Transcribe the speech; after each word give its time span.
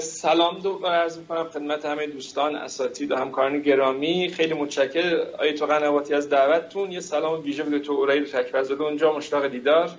سلام 0.00 0.58
دو 0.58 0.86
عرض 0.86 1.18
می‌کنم 1.18 1.44
خدمت 1.44 1.84
همه 1.84 2.06
دوستان 2.06 2.56
اساتید 2.56 3.12
و 3.12 3.16
همکاران 3.16 3.60
گرامی. 3.60 4.28
خیلی 4.28 4.54
متشکر 4.54 5.26
آیت 5.38 5.62
قنواتی 5.62 6.14
از 6.14 6.28
دعوتتون. 6.28 6.92
یه 6.92 7.00
سلام 7.00 7.42
ویژه 7.42 7.62
به 7.62 7.78
دکتر 7.78 7.92
اورایل 7.92 8.24
تکبرزاده 8.24 8.82
اونجا 8.82 9.16
مشتاق 9.16 9.46
دیدار. 9.46 9.90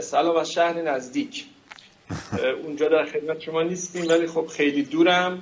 سلام 0.00 0.36
از 0.36 0.52
شهر 0.52 0.82
نزدیک. 0.82 1.44
اونجا 2.64 2.88
در 2.88 3.04
خدمت 3.04 3.40
شما 3.40 3.62
نیستیم 3.62 4.08
ولی 4.08 4.26
خب 4.26 4.46
خیلی 4.46 4.82
دورم 4.82 5.40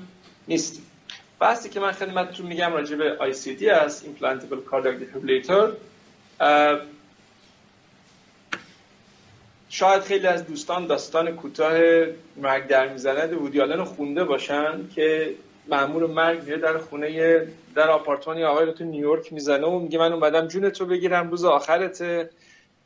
نیستیم. 0.48 0.86
بحثی 1.40 1.68
که 1.68 1.80
من 1.80 1.92
خدمتتون 1.92 2.46
میگم 2.46 2.72
راجع 2.72 2.96
به 2.96 3.18
ICD 3.32 3.62
است 3.62 4.04
Implantable 4.04 4.70
Cardiac 4.72 4.96
Defibrillator. 5.00 5.68
شاید 9.74 10.02
خیلی 10.02 10.26
از 10.26 10.46
دوستان 10.46 10.86
داستان 10.86 11.36
کوتاه 11.36 11.72
مرگ 12.36 12.66
در 12.66 12.88
می‌زند 12.88 13.32
وودیالن 13.32 13.78
رو 13.78 13.84
خونده 13.84 14.24
باشن 14.24 14.88
که 14.94 15.34
مامور 15.68 16.06
مرگ 16.06 16.42
میره 16.44 16.56
در 16.56 16.78
خونه 16.78 17.46
در 17.74 17.90
آپارتمانی 17.90 18.44
آقای 18.44 18.66
رو 18.66 18.72
تو 18.72 18.84
نیویورک 18.84 19.32
می‌زنه 19.32 19.66
و 19.66 19.78
میگه 19.78 19.98
من 19.98 20.12
اومدم 20.12 20.48
جون 20.48 20.70
تو 20.70 20.86
بگیرم 20.86 21.30
روز 21.30 21.44
آخرت 21.44 22.04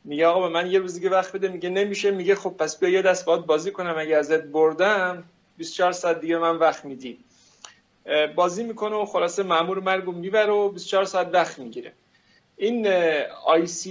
میگه 0.03 0.27
آقا 0.27 0.47
به 0.47 0.53
من 0.53 0.71
یه 0.71 0.79
روز 0.79 0.93
دیگه 0.93 1.09
وقت 1.09 1.31
بده. 1.31 1.47
میگه 1.47 1.69
نمیشه. 1.69 2.11
میگه 2.11 2.35
خب 2.35 2.49
پس 2.49 2.79
بیا 2.79 2.89
یه 2.89 3.01
دست 3.01 3.25
باید 3.25 3.45
بازی 3.45 3.71
کنم. 3.71 3.95
اگه 3.97 4.15
ازت 4.17 4.43
بردم 4.43 5.23
24 5.57 5.91
ساعت 5.91 6.21
دیگه 6.21 6.37
من 6.37 6.55
وقت 6.55 6.85
میدی. 6.85 7.17
بازی 8.35 8.63
می‌کنه 8.63 8.95
و 8.95 9.05
خلاصه 9.05 9.43
مامور 9.43 9.79
مرگ 9.79 10.05
رو 10.05 10.11
می‌بره 10.11 10.51
و 10.51 10.69
24 10.69 11.05
ساعت 11.05 11.29
وقت 11.33 11.59
می‌گیره. 11.59 11.93
این 12.61 12.87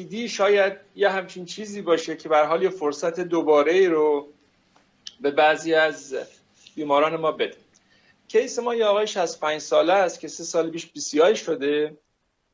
ICD 0.04 0.28
شاید 0.28 0.72
یه 0.96 1.08
همچین 1.08 1.44
چیزی 1.44 1.82
باشه 1.82 2.16
که 2.16 2.28
به 2.28 2.33
هر 2.33 2.38
حال 2.38 2.62
یه 2.62 2.68
فرصت 2.68 3.20
دوباره 3.20 3.88
رو 3.88 4.28
به 5.20 5.30
بعضی 5.30 5.74
از 5.74 6.16
بیماران 6.74 7.16
ما 7.16 7.32
بده. 7.32 7.56
case 8.28 8.58
ما 8.58 8.74
یه 8.74 8.84
آقای 8.84 9.06
65 9.06 9.60
ساله 9.60 9.92
است 9.92 10.20
که 10.20 10.28
سه 10.28 10.44
سال 10.44 10.70
پیش 10.70 10.86
CABG 10.86 11.36
شده. 11.36 11.96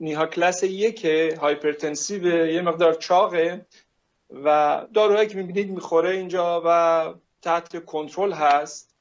NYHA 0.00 0.27
کلاس 0.27 0.62
یک 0.62 1.05
hypertensive 1.41 2.47
یه 2.47 2.62
مقدار 2.62 2.94
چاقه 2.94 3.66
و 4.44 4.81
داروهایی 4.94 5.28
که 5.28 5.36
می‌بینید 5.36 5.70
می‌خوره 5.70 6.10
اینجا 6.10 6.62
و 6.66 7.14
تحت 7.42 7.84
کنترل 7.84 8.33
هست. 8.33 8.94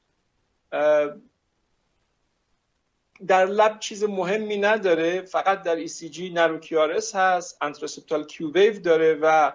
در 3.26 3.46
lab 3.46 3.78
چیز 3.78 4.04
مهمی 4.04 4.56
نداره 4.56 5.22
فقط 5.22 5.62
در 5.62 5.76
ECG 5.76 6.30
narrow 6.30 6.86
QRS 6.86 7.14
هست 7.14 7.58
anteroseptal 7.60 8.24
Q 8.24 8.52
wave 8.52 8.78
داره 8.78 9.18
و 9.22 9.52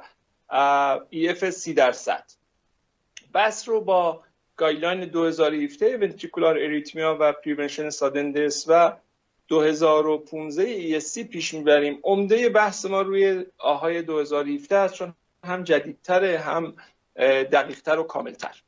EF 1.10 1.50
سی 1.50 1.74
درصد 1.74 2.24
بحث 3.34 3.70
رو 3.70 3.82
با 3.82 4.24
guideline 4.58 5.06
2017 5.06 5.98
ventricular 5.98 6.58
arrhythmia 6.58 7.18
و 7.20 7.34
prevention 7.34 7.90
sudden 7.90 8.31
death 8.31 8.66
و 8.68 8.98
2015 9.48 10.64
ESC 10.64 11.24
پیش 11.24 11.54
می‌بریم. 11.54 12.00
عمده 12.04 12.50
بحث 12.50 12.86
ما 12.86 13.02
روی 13.02 13.46
AHA 13.58 13.91
ی 13.91 14.02
2017 14.02 14.78
است 14.78 14.94
چون 14.94 15.14
هم 15.44 15.64
جدیدتره 15.64 16.40
هم 16.40 16.76
دقیقتر 17.52 18.00
و 18.00 18.04
کاملتر. 18.04 18.64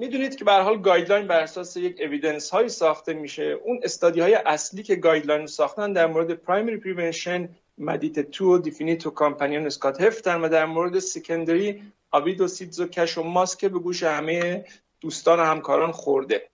می‌دونید 0.00 0.36
که 0.36 0.44
به 0.44 0.48
هر 0.48 0.52
حال 0.52 0.80
guideline 0.80 1.26
بر 1.26 1.40
اساس 1.40 1.76
یک 1.76 2.00
evidence 2.00 2.50
هایی 2.50 2.68
ساخته 2.68 3.12
میشه. 3.12 3.42
اون 3.42 3.80
study 3.82 4.20
های 4.20 4.34
اصلی 4.34 4.82
که 4.82 4.96
guideline 4.96 5.46
ساختن 5.46 5.92
در 5.92 6.06
مورد 6.06 6.34
primary 6.34 6.76
prevention 6.76 7.48
MADIT 7.78 8.15
II 8.15 8.30
DEFINITE 8.30 9.10
و 9.10 9.16
COMPANION 9.16 9.66
SCD-HeFT 9.66 10.00
ن 10.00 10.40
و 10.40 10.48
در 10.48 10.66
مورد 10.66 10.98
secondary 10.98 11.82
AVID 12.10 12.40
و 12.40 12.48
CIDS 12.48 12.80
و 12.80 12.86
CASH 12.86 13.18
و 13.18 13.22
MUSTT 13.22 13.48
که 13.48 13.64
به 13.64 13.78
گوش 13.78 14.02
همه 14.02 14.64
دوستان 15.00 15.40
و 15.40 15.44
همکاران 15.44 15.92
خورده. 15.92 16.48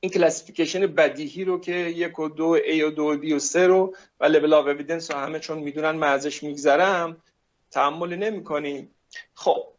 این 0.00 0.12
classification 0.12 0.86
بدیهی 0.86 1.44
رو 1.44 1.60
که 1.60 1.72
یک 1.74 2.18
و 2.18 2.28
دو 2.28 2.58
A 2.64 2.82
و 2.82 2.90
دو 2.90 3.02
و 3.02 3.16
B 3.16 3.32
و 3.32 3.38
سه 3.38 3.66
رو 3.66 3.94
و 4.20 4.24
level 4.24 4.54
of 4.54 4.66
evidence 4.66 5.10
رو 5.10 5.18
همه 5.18 5.38
چون 5.38 5.58
می‌دونن 5.58 5.90
من 5.90 6.12
ازش 6.12 6.42
میگذرم 6.42 7.22
نمی 8.06 8.44
کنیم 8.44 8.90
خب 9.34 9.72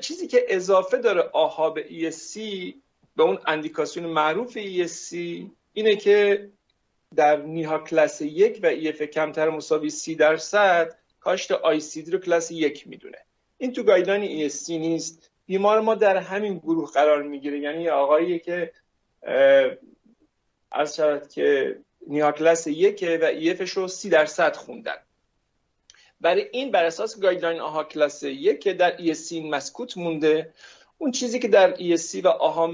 چیزی 0.00 0.26
که 0.26 0.44
اضافه 0.48 0.98
داره 0.98 1.22
AHA 1.32 1.70
به 1.70 1.84
ESC 1.84 2.38
به 3.16 3.22
اون 3.22 3.38
اندیکاسیون 3.46 4.06
معروف 4.06 4.58
ESC 4.58 5.16
اینه 5.72 5.96
که 5.96 6.48
در 7.16 7.36
NYHA 7.36 7.78
کلاس 7.78 8.20
یک 8.20 8.60
و 8.62 8.74
EF 8.74 9.02
کمتر 9.02 9.48
مساوی 9.48 9.90
سی 9.90 10.14
درصد 10.14 10.96
کاشت 11.20 11.52
ICD 11.94 12.10
رو 12.10 12.18
کلاس 12.18 12.50
یک 12.50 12.88
می‌دونه. 12.88 13.18
این 13.58 13.72
تو 13.72 13.82
guideline 13.82 14.48
ESC 14.48 14.70
نیست. 14.70 15.30
بیمار 15.46 15.80
ما 15.80 15.94
در 15.94 16.16
همین 16.16 16.58
گروه 16.58 16.90
قرار 16.90 17.22
می‌گیره. 17.22 17.58
یعنی 17.58 17.88
آقایی 17.88 18.38
که 18.38 18.72
عرض 20.72 20.96
شود 20.96 21.28
که 21.28 21.78
NYHA 22.06 22.32
کلاس 22.32 22.66
یک 22.66 23.18
و 23.22 23.24
EF 23.24 23.47
ش 23.47 23.70
رو 23.70 23.88
سی 23.88 24.08
درصد 24.08 24.56
خوندن. 24.56 24.96
بنابراین 26.20 26.70
بر 26.70 26.84
اساس 26.84 27.20
guideline 27.20 27.60
AHA 27.60 27.84
کلاس 27.84 28.22
یک 28.22 28.60
که 28.60 28.72
در 28.72 28.96
ESC 28.96 29.32
مسکوت 29.32 29.96
مونده 29.96 30.52
اون 30.98 31.10
چیزی 31.10 31.38
که 31.38 31.48
در 31.48 31.74
ESC 31.76 32.24
و 32.24 32.28
AHA 32.28 32.66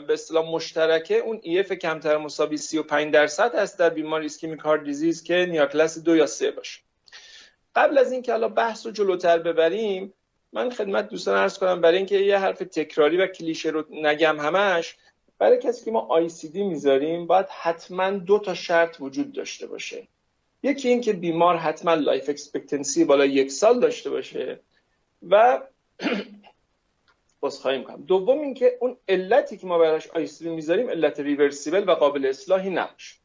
به 0.00 0.12
اصطلاح 0.12 0.50
مشترکه 0.50 1.16
اون 1.16 1.40
EF 1.40 1.72
کمتر 1.72 2.16
مساوی 2.16 2.56
35 2.56 3.12
درصد 3.12 3.56
است 3.56 3.78
در 3.78 3.90
بیمار 3.90 4.20
ischemic 4.20 4.60
heart 4.60 4.84
disease 4.84 5.22
که 5.22 5.46
NYHA 5.50 5.66
کلاس 5.66 5.98
دو 5.98 6.16
یا 6.16 6.26
سه 6.26 6.50
باشه. 6.50 6.80
قبل 7.76 7.98
از 7.98 8.12
اینکه 8.12 8.32
حالا 8.32 8.48
بحث 8.48 8.86
رو 8.86 8.92
جلوتر 8.92 9.38
ببریم 9.38 10.12
من 10.52 10.70
خدمت 10.70 11.08
دوستان 11.08 11.36
عرض 11.36 11.58
کنم 11.58 11.80
برای 11.80 11.96
اینکه 11.96 12.16
یه 12.16 12.38
حرف 12.38 12.58
تکراری 12.58 13.16
و 13.16 13.26
کلیشه 13.26 13.68
رو 13.68 13.84
نگم 13.90 14.40
همش 14.40 14.96
برای 15.38 15.58
کسی 15.58 15.84
که 15.84 15.90
ما 15.90 16.20
ICD 16.52 16.62
می‌ذاریم 16.64 17.26
باید 17.26 17.46
حتما 17.48 18.10
دو 18.10 18.38
تا 18.38 18.54
شرط 18.54 18.96
وجود 19.00 19.32
داشته 19.32 19.66
باشه. 19.66 20.08
یکی 20.62 20.88
این 20.88 21.00
که 21.00 21.12
بیمار 21.12 21.56
حتما 21.56 21.94
life 21.94 22.28
expectancy 22.28 23.04
بالا 23.04 23.26
یک 23.26 23.50
سال 23.50 23.80
داشته 23.80 24.10
باشه 24.10 24.60
و 25.30 25.62
خواهیم 27.62 27.84
کنم. 27.84 28.02
دوم 28.02 28.40
اینکه 28.40 28.78
اون 28.80 28.96
علتی 29.08 29.56
که 29.56 29.66
ما 29.66 29.78
براش 29.78 30.06
ICD 30.06 30.50
می‌ذاریم 30.50 30.90
علت 30.90 31.20
reversible 31.20 31.88
و 31.88 31.90
قابل 31.90 32.26
اصلاحی 32.26 32.70
نباشه. 32.70 33.16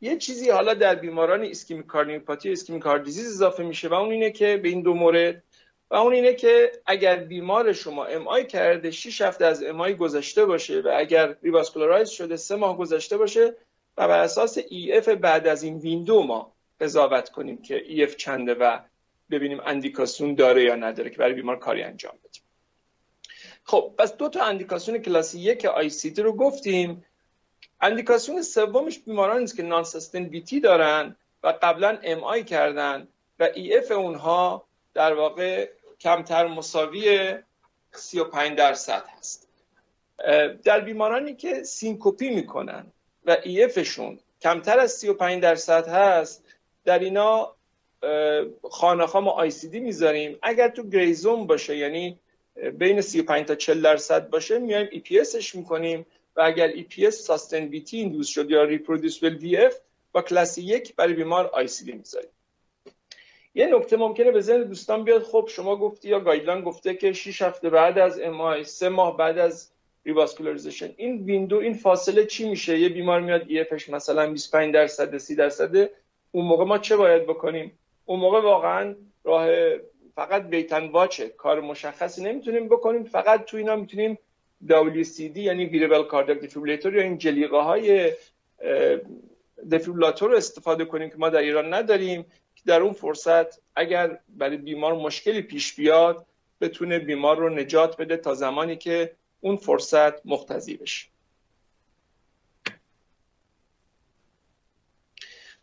یه 0.00 0.16
چیزی 0.16 0.50
حالا 0.50 0.74
در 0.74 0.94
بیماران 0.94 1.44
ischemic 1.44 1.86
cardiomyopathy 1.86 2.52
ischemic 2.52 2.82
heart 2.82 3.04
disease 3.04 3.26
اضافه 3.26 3.62
میشه 3.62 3.88
و 3.88 3.94
اون 3.94 4.12
اینه 4.12 4.30
که 4.30 4.56
به 4.56 4.68
این 4.68 4.82
دو 4.82 4.94
مورد 4.94 5.42
و 5.90 5.94
اون 5.94 6.12
اینه 6.12 6.34
که 6.34 6.72
اگر 6.86 7.16
بیمار 7.16 7.72
شما 7.72 8.04
MI 8.04 8.46
کرده 8.46 8.90
6 8.90 9.20
هفته 9.20 9.44
از 9.44 9.62
MI 9.62 9.94
گذشته 9.94 10.44
باشه 10.44 10.80
و 10.80 10.92
اگر 10.96 11.36
revascularize 11.42 12.08
شده 12.08 12.36
سه 12.36 12.56
ماه 12.56 12.78
گذشته 12.78 13.16
باشه 13.16 13.54
و 13.96 14.08
بر 14.08 14.20
اساس 14.20 14.58
EF 14.68 15.08
بعد 15.08 15.46
از 15.46 15.62
این 15.62 15.78
window 15.78 16.22
ما 16.22 16.52
قضاوت 16.80 17.28
کنیم 17.28 17.62
که 17.62 17.82
EF 17.86 18.16
چنده 18.16 18.54
و 18.54 18.78
ببینیم 19.30 19.60
اندیکاسیون 19.64 20.34
داره 20.34 20.62
یا 20.62 20.74
نداره 20.74 21.10
که 21.10 21.16
برای 21.16 21.34
بیمار 21.34 21.58
کاری 21.58 21.82
انجام 21.82 22.14
بدیم. 22.24 22.42
خب 23.64 23.94
پس 23.98 24.16
دو 24.16 24.28
تا 24.28 24.44
اندیکاسیون 24.44 24.98
کلاس 24.98 25.38
یک 25.38 25.64
ICD 25.64 26.10
رو 26.10 26.32
گفتیم. 26.32 27.04
اندیکاسیون 27.80 28.42
سومش 28.42 28.98
بیمارانی 28.98 29.44
است 29.44 29.56
که 29.56 29.62
nonsustained 29.62 29.84
VT 30.14 30.60
دارن 30.60 31.16
و 31.42 31.54
قبلا 31.62 31.98
MI 32.02 32.44
کردن 32.44 33.08
و 33.38 33.48
EF 33.54 33.90
اونها 33.90 34.64
در 34.94 35.14
واقع 35.14 35.68
کمتر 36.00 36.46
مساوی 36.46 37.34
35 37.92 38.58
درصد 38.58 39.04
هست. 39.18 39.48
در 40.64 40.80
بیمارانی 40.80 41.34
که 41.34 41.62
سنکوپی 41.62 42.30
می‌کنن 42.30 42.86
و 43.24 43.36
EF 43.44 43.64
شون 43.64 44.18
کمتر 44.40 44.78
از 44.78 44.92
35 44.92 45.42
درصد 45.42 45.88
هست 45.88 46.44
در 46.88 46.98
اینا 46.98 47.54
خانه 48.70 49.16
ما 49.16 49.30
ICD 49.30 49.80
می‌ذاریم. 49.80 50.38
اگر 50.42 50.68
تو 50.68 50.82
gray 50.82 51.14
zone 51.14 51.46
باشه 51.46 51.76
یعنی 51.76 52.18
بین 52.78 53.00
35 53.00 53.46
تا 53.46 53.54
40 53.54 53.82
درصد 53.82 54.30
باشه 54.30 54.58
میایم 54.58 54.88
EPS 54.92 55.20
ش 55.20 55.54
می‌کنیم. 55.54 56.06
و 56.36 56.40
اگر 56.40 56.68
EPS 56.68 57.14
sustained 57.14 57.81
VT 57.81 57.96
induce 57.98 58.28
شد 58.28 58.50
یا 58.50 58.64
reproducible 58.64 59.36
VF 59.36 59.74
با 60.12 60.22
کلاس 60.22 60.58
یک 60.58 60.96
برای 60.96 61.12
بیمار 61.12 61.46
ICD 61.46 61.92
می‌ذاریم. 61.92 62.30
یه 63.54 63.66
نکته 63.66 63.96
ممکنه 63.96 64.30
به 64.30 64.40
ذهن 64.40 64.62
دوستان 64.62 65.04
بیاد. 65.04 65.22
خب 65.22 65.48
شما 65.52 65.76
گفتی 65.76 66.08
یا 66.08 66.20
guideline 66.20 66.60
گفته 66.60 66.94
که 66.94 67.12
6 67.12 67.42
هفته 67.42 67.70
بعد 67.70 67.98
از 67.98 68.20
MI 68.20 68.64
3 68.64 68.88
ماه 68.88 69.16
بعد 69.16 69.38
از 69.38 69.70
revascularization. 70.04 70.90
این 70.96 71.24
window 71.24 71.56
این 71.56 71.74
فاصله 71.74 72.26
چی 72.26 72.48
میشه؟ 72.48 72.78
یه 72.78 72.88
بیمار 72.88 73.20
میاد 73.20 73.44
EF 73.48 73.60
ش 73.60 73.88
مثلا 73.88 74.30
25 74.30 74.74
درصد 74.74 75.18
30 75.18 75.34
درصد 75.34 75.90
اون 76.30 76.46
موقع 76.46 76.64
ما 76.64 76.78
چه 76.78 76.96
باید 76.96 77.22
بکنیم؟ 77.22 77.78
اون 78.04 78.20
موقع 78.20 78.40
واقعا 78.40 78.94
راه 79.24 79.48
فقط 80.14 80.42
wait 80.42 80.67
and 80.67 80.86
watch 80.86 81.21
ه 81.21 81.28
کار 81.28 81.60
مشخصی 81.60 82.22
نمی‌تونیم 82.22 82.68
بکنیم. 82.68 83.04
فقط 83.04 83.44
تو 83.44 83.56
اینا 83.56 83.76
می‌تونیم 83.76 84.18
WCD 84.68 85.36
یعنی 85.36 85.64
wearable 85.64 86.02
cardiac 86.02 86.38
defibrillator 86.38 86.96
یا 86.96 87.02
این 87.02 87.18
جلیقه 87.18 87.56
های 87.56 88.12
defibrillator 89.70 90.34
استفاده 90.34 90.84
کنیم 90.84 91.10
که 91.10 91.16
ما 91.16 91.28
در 91.28 91.38
ایران 91.38 91.74
نداریم 91.74 92.22
که 92.56 92.62
در 92.66 92.80
اون 92.80 92.92
فرصت 92.92 93.60
اگر 93.76 94.18
برای 94.28 94.56
بیمار 94.56 94.94
مشکلی 94.94 95.42
پیش 95.42 95.74
بیاد 95.74 96.26
بتونه 96.60 96.98
بیمار 96.98 97.36
رو 97.36 97.48
نجات 97.48 97.96
بده 97.96 98.16
تا 98.16 98.34
زمانی 98.34 98.76
که 98.76 99.16
اون 99.40 99.56
فرصت 99.56 100.26
منقضی 100.26 100.76
بشه. 100.76 101.06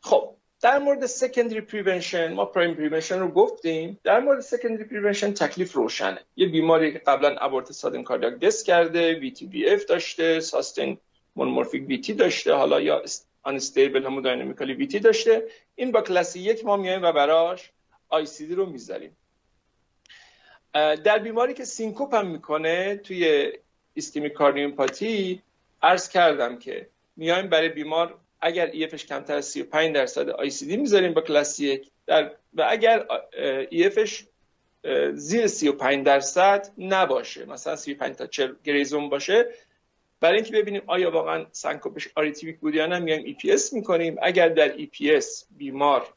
خب 0.01 0.34
در 0.65 0.79
مورد 0.79 1.05
secondary 1.05 1.61
prevention 1.61 2.33
ما 2.33 2.45
primary 2.45 2.73
prevention 2.73 3.19
رو 3.19 3.27
گفتیم. 3.27 3.99
در 4.03 4.19
مورد 4.19 4.39
secondary 4.39 4.83
prevention 4.83 5.33
تکلیف 5.33 5.73
روشنه. 5.73 6.19
یه 6.35 6.47
بیماری 6.47 6.93
که 6.93 6.99
قبلا 6.99 7.35
abort 7.37 7.71
sudden 7.71 8.03
cardiac 8.03 8.39
death 8.39 8.63
کرده 8.63 9.19
VT 9.19 9.45
VF 9.45 9.85
داشته 9.85 10.39
sustained 10.39 10.97
monomorphic 11.35 11.87
VT 11.87 12.13
داشته 12.13 12.53
حالا 12.53 12.81
یا 12.81 13.03
unstable 13.43 14.05
hemodynamically 14.05 14.73
VT 14.73 14.99
داشته. 14.99 15.43
این 15.75 15.91
با 15.91 16.01
کلاس 16.01 16.39
یک 16.39 16.65
ما 16.65 16.77
میایم 16.77 17.03
و 17.03 17.11
براش 17.11 17.71
ICD 18.09 18.55
رو 18.55 18.65
می‌ذاریم. 18.65 19.17
در 20.73 21.19
بیماری 21.19 21.53
که 21.53 21.65
سنکوپ 21.65 22.15
هم 22.15 22.27
می‌کنه 22.27 22.95
توی 22.95 23.51
ischemic 23.93 24.29
cardiomyopathy 24.29 25.41
عرض 25.81 26.09
کردم 26.09 26.59
که 26.59 26.87
میایم 27.15 27.47
برای 27.49 27.69
بیمار 27.69 28.17
اگر 28.41 28.65
EF 28.65 28.85
ش 28.85 29.05
کمتر 29.05 29.35
از 29.35 29.45
35 29.45 29.95
درصد 29.95 30.41
ICD 30.65 30.77
می‌ذاریم 30.77 31.13
با 31.13 31.21
کلاس 31.21 31.67
یک 31.67 31.91
در 32.07 32.31
و 32.53 32.67
اگر 32.69 33.05
EF 33.69 33.96
ش 33.96 34.23
زیر 35.13 35.47
35 35.47 36.05
درصد 36.05 36.71
نباشه 36.77 37.45
مثلا 37.45 37.75
35 37.75 38.15
تا 38.15 38.27
40 38.27 38.53
gray 38.63 38.86
zone 38.86 39.09
باشه 39.09 39.45
برای 40.19 40.35
اینکه 40.35 40.53
ببینیم 40.53 40.81
آیا 40.87 41.11
واقعا 41.11 41.45
سنکوپش 41.51 42.07
arrhythmic 42.15 42.59
بود 42.59 42.75
یا 42.75 42.85
نه 42.85 42.99
میایم 42.99 43.37
EPS 43.49 43.73
می‌کنیم. 43.73 44.15
اگر 44.21 44.49
در 44.49 44.75
اس 45.01 45.45
بیمار 45.57 46.13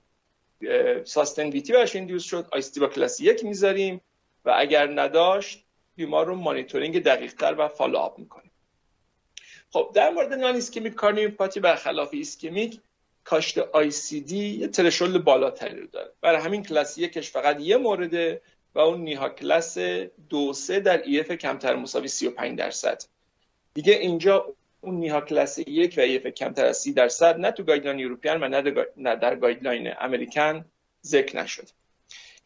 sustained 1.05 1.60
VT 1.60 1.73
برش 1.73 1.97
induce 1.97 2.23
شد 2.23 2.49
ICD 2.53 2.81
با 2.81 2.87
کلاس 2.87 3.20
یک 3.20 3.44
می‌ذاریم 3.44 4.00
و 4.44 4.55
اگر 4.56 5.00
نداشت 5.00 5.65
بیمار 5.97 6.26
رو 6.26 6.35
مانیتورینگ 6.35 7.03
دقیق 7.03 7.35
تر 7.35 7.55
و 7.59 7.69
follow 7.69 7.99
up 7.99 8.19
می‌کنیم 8.19 8.48
خب 9.73 9.91
در 9.94 10.11
مورد 10.11 10.32
non-ischemic 10.32 10.94
cardiomyopathy 10.94 11.61
برخلاف 11.61 12.09
ischemic 12.12 12.81
کاشت 13.25 13.59
ICD 13.59 14.49
یه 14.49 14.69
threshold 14.69 15.19
بالاتری 15.19 15.81
رو 15.81 15.87
داره. 15.87 16.11
برای 16.20 16.41
همین 16.41 16.62
کلاس 16.62 16.99
یکش 16.99 17.31
فقط 17.31 17.61
یه 17.61 17.76
مورده 17.76 18.41
و 18.75 18.79
اون 18.79 19.00
نیها 19.00 19.29
کلاس 19.29 19.79
دو 20.29 20.53
سه 20.53 20.81
در 20.81 21.03
EF 21.03 21.32
کمتر 21.32 21.76
مساوی 21.76 22.09
35 22.09 22.59
درصد. 22.59 23.03
دیگه 23.75 23.93
اینجا 23.93 24.55
اون 24.81 24.94
نیها 24.94 25.20
کلاس 25.20 25.59
یک 25.59 25.94
و 25.99 26.00
EF 26.00 26.26
کمتر 26.26 26.67
از 26.67 26.76
30 26.76 26.93
درصد 26.93 27.38
نه 27.38 27.50
تو 27.50 27.62
guideline 27.62 28.05
European 28.05 28.43
و 28.43 28.62
نه 28.97 29.17
در 29.17 29.37
guideline 29.37 29.93
American 30.00 30.65
ذکر 31.05 31.43
نشد 31.43 31.69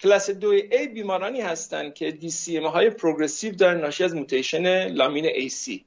کلاس 0.01 0.31
دو 0.31 0.49
A 0.49 0.89
بیمارانی 0.89 1.41
هستند 1.41 1.95
که 1.95 2.11
DCM 2.11 2.67
های 2.67 2.91
progressive 2.91 3.55
دارن 3.55 3.81
ناشی 3.81 4.05
از 4.05 4.15
mutation 4.15 4.89
lamin 4.89 5.27
A/C 5.27 5.85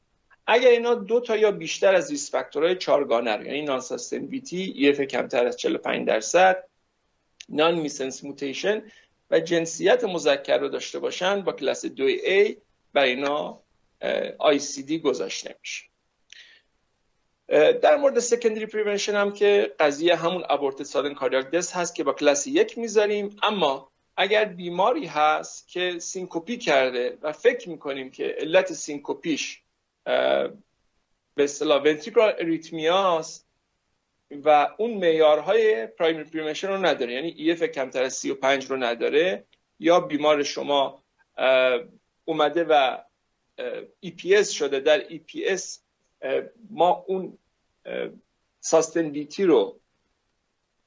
اگر 0.48 0.70
اینا 0.70 0.96
دو 0.96 1.20
تا 1.20 1.38
یا 1.38 1.52
بیشتر 1.52 1.96
از 1.96 2.12
ریسک 2.12 2.32
فاکتورهای 2.32 2.76
چارگانه 2.76 3.32
یعنی 3.32 3.62
non-sustained 3.62 3.80
VT 3.80 4.74
EF 4.76 5.02
کمتر 5.02 5.46
از 5.46 5.58
45 5.58 6.08
درصد 6.08 6.64
non-missense 7.50 8.24
mutation 8.24 8.84
و 9.32 9.40
جنسیت 9.40 10.04
مذکر 10.04 10.58
رو 10.58 10.70
داشته 10.70 11.00
باشن 11.00 11.42
با 11.42 11.52
کلاس 11.52 11.86
2A 11.86 12.56
برای 12.94 13.10
اینا 13.10 13.62
ICD 14.86 15.00
گذاشته 15.00 15.56
میشه. 15.62 15.86
در 17.82 17.96
مورد 17.96 18.20
secondary 18.20 18.66
prevention 18.66 19.16
هم 19.16 19.34
که 19.34 19.76
قضیه 19.80 20.16
همون 20.16 20.44
aborted 20.50 20.84
sudden 20.84 21.14
cardiac 21.14 21.52
death 21.52 21.74
هست 21.74 21.96
که 21.96 22.04
با 22.04 22.14
کلاس 22.14 22.48
یک 22.48 22.78
می‌ذاریم. 22.78 23.38
اما 23.44 23.92
اگر 24.18 24.46
بیماری 24.46 25.06
هست 25.06 25.68
که 25.68 26.00
syncope 26.00 26.58
کرده 26.58 27.18
و 27.22 27.32
فکر 27.32 27.70
می‌کنیم 27.70 28.12
که 28.12 28.36
علت 28.40 28.74
syncope 28.74 29.42
ش 29.42 29.62
به 30.06 31.44
اصطلاح 31.44 31.84
ventricular 31.84 32.36
arrhythmia 32.40 33.36
س 33.36 33.46
و 34.32 34.70
اون 34.78 34.94
معیارهای 34.94 35.88
primary 35.88 36.24
prevention 36.24 36.68
رو 36.68 36.86
نداره. 36.86 37.14
یعنی 37.14 37.30
EF 37.38 37.64
کمتر 37.64 38.04
از 38.04 38.14
35 38.14 38.66
رو 38.66 38.78
نداره. 38.78 39.46
یا 39.80 40.00
بیمار 40.00 40.44
شما 40.44 41.04
اومده 42.26 42.64
و 42.64 42.98
EPS 44.06 44.48
شده. 44.48 44.80
در 44.80 45.04
EPS 45.10 45.80
ما 46.70 47.06
اون 47.08 47.38
ساستنبیتی 48.60 49.44
رو 49.44 49.80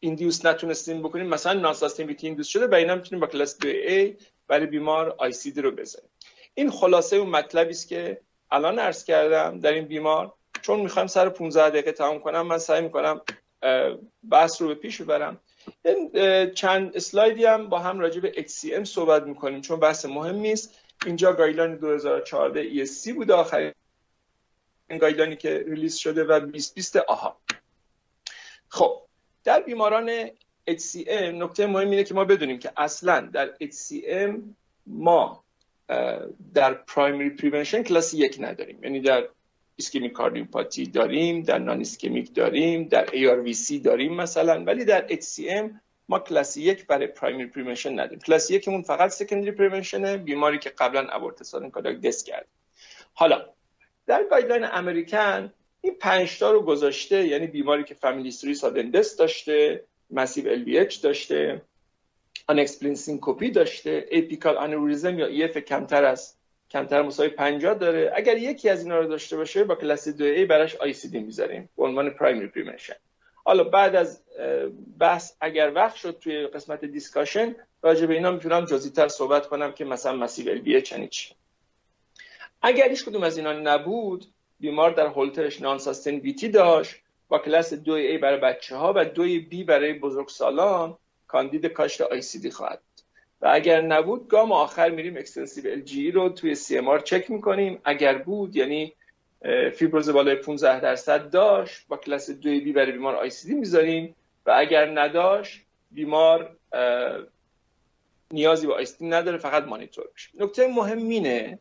ایندیوس 0.01 0.47
نتونستیم 0.47 1.03
بکنیم. 1.03 1.27
مثلا 1.27 1.61
ناساستنبیتی 1.61 2.27
ایندیوس 2.27 2.49
شده 2.49 2.67
و 2.67 2.75
اینا 2.75 2.95
می‌تونیم 2.95 3.21
با 3.21 3.27
کلاس 3.27 3.59
2A 3.59 4.23
برای 4.47 4.67
بیمار 4.67 5.17
دی 5.55 5.63
رو 5.63 5.71
بزنیم. 5.71 6.11
این 6.55 6.71
خلاصه 6.71 7.17
اون 7.17 7.29
مطلبی 7.29 7.71
است 7.71 7.89
که 7.89 8.21
الان 8.51 8.79
عرض 8.79 9.05
کردم 9.05 9.61
در 9.61 9.73
این 9.73 9.85
بیمار 9.85 10.35
چون 10.63 10.81
می‌خوایم 10.81 11.09
سر 11.09 11.29
15 11.29 11.71
دقیقه 11.71 11.93
تمام 11.93 12.19
کنم 12.19 12.47
من 12.47 12.59
سعی 12.59 12.83
می‌کنم 12.83 13.21
بحث 14.31 14.63
رو 14.63 14.69
به 14.69 14.75
پیش 14.75 15.03
ببرم. 15.03 15.41
چند 16.55 16.97
اسلایدی 16.97 17.45
هم 17.45 17.69
با 17.69 17.79
هم 17.79 18.01
راجع 18.01 18.21
به 18.21 18.33
HCM 18.33 18.85
صحبت 18.85 19.23
می‌کنیم 19.23 19.61
چون 19.61 19.81
بحث 19.81 20.05
مهمی 20.05 20.53
است 20.53 20.79
اینجا 21.07 21.33
guideline 21.33 21.77
2014 21.77 22.87
ESC 22.87 23.13
بوده 23.13 23.35
آخرین 23.35 23.73
guideline 25.01 25.33
ی 25.33 25.37
که 25.37 25.65
release 25.67 25.97
شده 25.97 26.25
و 26.25 26.41
2020 26.41 26.97
آها. 26.97 27.41
خب 28.69 29.03
در 29.45 29.61
بیماران 29.61 30.27
HCM 30.71 31.09
نکته 31.11 31.67
مهم 31.67 31.91
اینه 31.91 32.05
که 32.05 32.15
ما 32.15 32.25
بدونیم 32.25 32.59
که 32.59 32.73
اصلا 32.77 33.21
در 33.21 33.55
HCM 33.63 34.41
ما 34.87 35.45
در 36.55 36.75
primary 36.75 37.31
prevention 37.31 37.83
کلاس 37.83 38.15
یک 38.15 38.37
نداریم. 38.41 38.85
یعنی 38.85 39.01
در 39.01 39.29
ischemic 39.79 40.13
cardiomyopathy 40.13 40.87
داریم 40.87 41.43
در 41.43 41.59
non-ischemic 41.59 42.35
داریم 42.35 42.85
در 42.85 43.07
ARVC 43.07 43.73
داریم 43.85 44.15
مثلا 44.15 44.65
ولی 44.65 44.85
در 44.85 45.09
HCM 45.09 45.71
ما 46.09 46.19
کلاس 46.19 46.57
یک 46.57 46.87
برای 46.87 47.07
primary 47.07 47.47
prevention 47.47 47.93
نداریم. 47.93 48.19
کلاس 48.19 48.51
یکمون 48.51 48.83
فقط 48.83 49.11
secondary 49.11 49.51
prevention 49.51 50.11
ه 50.11 50.17
بیماری 50.17 50.59
که 50.59 50.71
قبلا 50.71 51.09
aborted 51.09 51.43
sudden 51.43 51.71
cardiac 51.71 52.01
death 52.01 52.27
کرد. 52.27 52.47
حالا 53.15 53.47
در 54.07 54.25
guideline 54.31 54.65
American 54.73 55.53
این 55.81 55.95
پنج 55.95 56.39
تا 56.39 56.51
رو 56.53 56.63
گذاشته 56.63 57.27
یعنی 57.27 57.47
بیماری 57.47 57.85
که 57.85 57.95
family 57.95 58.25
history 58.25 58.55
sudden 58.55 58.91
death 58.91 59.19
داشته 59.19 59.85
massive 60.11 60.49
LVH 60.49 60.85
داشته 61.03 61.63
unexplained 62.49 62.95
syncope 62.95 63.51
داشته. 63.51 64.07
apical 64.13 64.59
aneurysm 64.59 65.19
یا 65.19 65.27
EF 65.27 65.59
کمتر 65.59 66.05
از 66.05 66.35
کمتر 66.71 67.03
مساوی 67.03 67.29
50 67.29 67.75
داره. 67.75 68.13
اگر 68.15 68.37
یکی 68.37 68.69
از 68.69 68.83
اینا 68.83 68.99
رو 68.99 69.07
داشته 69.07 69.37
باشه 69.37 69.65
با 69.65 69.75
کلاس 69.75 70.09
2A 70.09 70.47
براش 70.49 70.77
ICD 70.77 71.19
می‌ذاریم. 71.19 71.69
به 71.77 71.85
عنوان 71.85 72.11
primary 72.11 72.47
prevention 72.47 72.95
حالا 73.49 73.65
بعد 73.65 73.97
از 73.97 74.23
بحث 74.99 75.33
اگر 75.41 75.73
وقت 75.75 75.97
شد 75.97 76.19
توی 76.19 76.47
قسمت 76.47 76.85
discussion 76.85 77.55
راجع 77.83 78.07
به 78.07 78.15
اینا 78.15 78.31
می‌تونم 78.31 78.65
تر 78.65 79.09
صحبت 79.09 79.47
کنم 79.47 79.73
که 79.73 79.85
مثلا 79.85 80.17
massive 80.17 80.51
LVH 80.51 80.83
یعنی 80.83 81.09
چی. 81.09 81.35
اگر 82.63 82.89
هیچ 82.89 83.05
کدوم 83.05 83.23
از 83.23 83.37
اینا 83.37 83.53
نبود 83.53 84.25
بیمار 84.61 84.91
در 84.91 85.07
هولترش 85.07 85.61
non-sustained 85.61 86.21
VT 86.21 86.49
داشت 86.49 86.97
با 87.29 87.39
کلاس 87.39 87.75
2A 87.75 88.21
برای 88.23 88.41
بچه 88.41 88.77
ها 88.77 88.93
و 88.97 89.05
2B 89.05 89.65
برای 89.67 89.93
بزرگسالان 89.93 90.99
کاندید 91.29 91.67
کاشت 91.67 92.03
ICD 92.43 92.51
خواهد 92.51 92.81
و 93.41 93.51
اگر 93.53 93.81
نبود 93.81 94.29
گام 94.29 94.53
آخر 94.53 94.91
میریم 94.91 95.17
extensive 95.17 95.65
LGE 95.67 96.13
رو 96.13 96.29
توی 96.29 96.55
CMR 96.55 96.99
چک 96.99 97.31
می‌کنیم. 97.31 97.81
اگر 97.85 98.19
بود 98.19 98.57
یعنی 98.57 98.93
فیبروز 99.75 100.11
بالای 100.11 100.35
15 100.35 100.81
درصد 100.81 101.31
داشت 101.31 101.89
با 101.89 101.97
کلاس 101.97 102.31
2 102.31 102.51
B 102.51 102.73
برای 102.73 102.93
بیمار 102.93 103.15
ICD 103.17 103.55
می‌ذاریم. 103.55 104.15
و 104.47 104.55
اگر 104.57 105.01
نداشت 105.01 105.61
بیمار 105.91 106.57
نیازی 108.31 108.67
به 108.67 108.75
ICD 108.75 109.07
نداره 109.07 109.39
فقط 109.39 109.65
مانیتور 109.65 110.09
بشه 110.15 110.31
نکته 110.41 110.69
مهم 110.69 111.09
اینه 111.09 111.59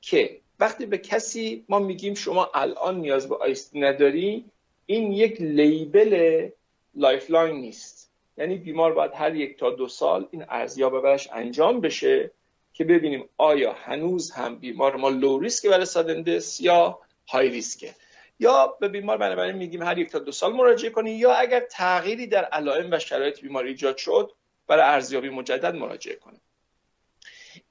که 0.00 0.40
وقتی 0.60 0.86
به 0.86 0.98
کسی 0.98 1.64
ما 1.68 1.78
میگیم 1.78 2.14
شما 2.14 2.50
الان 2.54 3.00
نیاز 3.00 3.28
به 3.28 3.36
ICD 3.36 3.80
نداری 3.80 4.44
این 4.86 5.12
یک 5.12 5.40
label 5.40 6.48
lifelong 6.94 7.56
نیست. 7.56 7.97
یعنی 8.38 8.56
بیمار 8.56 8.92
باید 8.92 9.10
هر 9.14 9.34
یک 9.34 9.58
تا 9.58 9.70
دو 9.70 9.88
سال 9.88 10.28
این 10.30 10.44
ارزیابی 10.48 11.00
برش 11.00 11.28
انجام 11.32 11.80
بشه 11.80 12.30
که 12.72 12.84
ببینیم 12.84 13.28
آیا 13.36 13.72
هنوز 13.72 14.30
هم 14.30 14.58
بیمار 14.58 14.96
ما 14.96 15.08
low 15.08 15.38
risk 15.38 15.66
برای 15.66 15.84
sudden 15.84 16.26
death 16.26 16.60
یا 16.60 16.98
high 17.28 17.48
risk 17.48 17.85
ه 17.85 17.94
یا 18.40 18.76
به 18.80 18.88
بیمار 18.88 19.16
بنابراین 19.16 19.56
میگیم 19.56 19.82
هر 19.82 19.98
یک 19.98 20.10
تا 20.10 20.18
دو 20.18 20.32
سال 20.32 20.52
مراجعه 20.52 20.90
کنی 20.90 21.10
یا 21.10 21.32
اگر 21.32 21.60
تغییری 21.60 22.26
در 22.26 22.44
علائم 22.44 22.90
و 22.90 22.98
شرایط 22.98 23.40
بیماری 23.40 23.68
ایجاد 23.68 23.96
شد 23.96 24.32
برای 24.66 24.84
ارزیابی 24.84 25.28
مجدد 25.28 25.74
مراجعه 25.74 26.14
کنیم. 26.14 26.40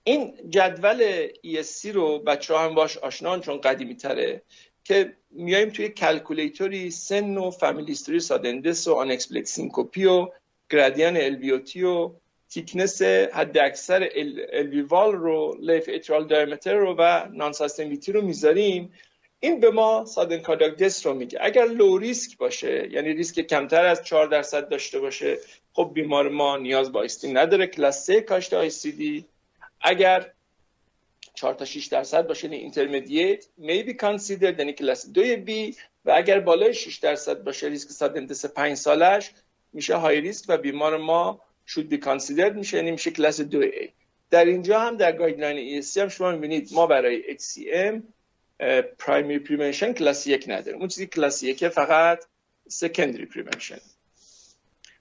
این 0.04 0.34
جدول 0.50 1.28
ESC 1.28 1.86
رو 1.86 2.20
بچه 2.20 2.50
ها 2.50 2.58
هم 2.58 2.76
باش 2.76 2.98
آشنان 2.98 3.42
چون 3.42 3.62
قدیمی 3.62 3.96
تره 3.96 4.42
که 4.84 5.14
میایم 5.32 5.70
توی 5.70 5.90
calculator 5.90 6.82
ی 6.82 6.92
سن 6.92 7.38
و 7.38 7.52
family 7.52 7.92
history 7.92 8.20
sudden 8.20 8.57
death 8.57 8.88
و 8.88 8.94
unexplained 8.94 9.52
syncope 9.52 10.06
و 10.06 10.30
گرادیان 10.70 11.18
LVOT 11.18 11.84
و 11.84 12.12
thickness 12.50 13.02
حد 13.02 13.58
اکثر 13.58 14.10
LV 14.54 14.73
wall 14.73 15.12
رو 15.12 15.58
left 15.62 15.90
atrial 15.94 16.28
diameter 16.28 16.76
رو 16.76 16.96
و 16.98 17.28
non 17.32 17.54
رو 18.08 18.22
می‌ذاریم. 18.22 18.94
این 19.40 19.60
به 19.60 19.72
ما 19.72 20.06
sudden 20.06 20.38
cardiac 20.38 20.78
death 20.78 21.06
رو 21.06 21.14
میگه. 21.14 21.40
اگر 21.42 21.66
low 21.66 21.98
risk 21.98 22.38
باشه 22.38 22.90
یعنی 22.92 23.14
ریسک 23.14 23.40
کمتر 23.40 23.86
از 23.86 24.04
4 24.04 24.28
درصد 24.28 24.70
داشته 24.70 25.00
باشه 25.00 25.38
خب 25.74 25.92
بیمار 25.94 26.30
ما 26.30 26.58
نیاز 26.58 26.92
به 26.92 27.00
ICD 27.00 27.34
نداره 27.34 27.68
کلاس 27.68 28.06
3 28.06 28.22
کاشت 28.22 28.54
ICD 28.54 29.26
اگر 29.82 30.32
4 31.34 31.54
تا 31.54 31.66
6 31.66 31.86
درصد 31.86 32.28
باشه 32.28 32.46
یعنی 32.46 32.58
intermediate 32.58 33.46
may 33.58 33.84
be 33.84 33.94
considered 33.94 34.60
یعنی 34.60 34.74
کلاس 34.74 35.10
2 35.10 35.22
B 35.22 35.76
و 36.06 36.12
اگر 36.16 36.40
بالای 36.40 36.74
6 36.74 36.96
درصد 36.98 37.44
باشه 37.44 37.68
ریسک 37.68 37.90
sudden 37.90 38.26
death 38.26 38.54
5 38.54 38.78
سالش 38.78 39.32
میشه 39.74 39.96
high 39.96 40.22
risk 40.22 40.46
و 40.48 40.58
بیمار 40.58 40.98
ما 40.98 41.42
should 41.68 41.94
be 41.94 41.98
considered 41.98 42.56
میشه 42.56 42.78
یعنی 42.78 42.92
میشه 42.92 43.12
کلاس 43.12 43.42
2A 43.42 43.90
در 44.30 44.46
اینجا 44.46 44.80
هم 44.80 44.98
در 44.98 45.12
guideline 45.12 45.82
ESC 45.82 45.98
هم 45.98 46.10
شما 46.10 46.32
می‌بینید 46.32 46.70
ما 46.74 46.88
برای 46.88 47.38
HCM 47.38 48.02
primary 49.00 49.40
prevention 49.40 49.94
کلاس 49.94 50.28
یک 50.28 50.46
نداریم. 50.48 50.80
اون 50.80 50.88
چیزی 50.88 51.08
کلاس 51.08 51.44
یک 51.44 51.68
فقط 51.68 52.26
secondary 52.68 53.26
prevention 53.26 53.80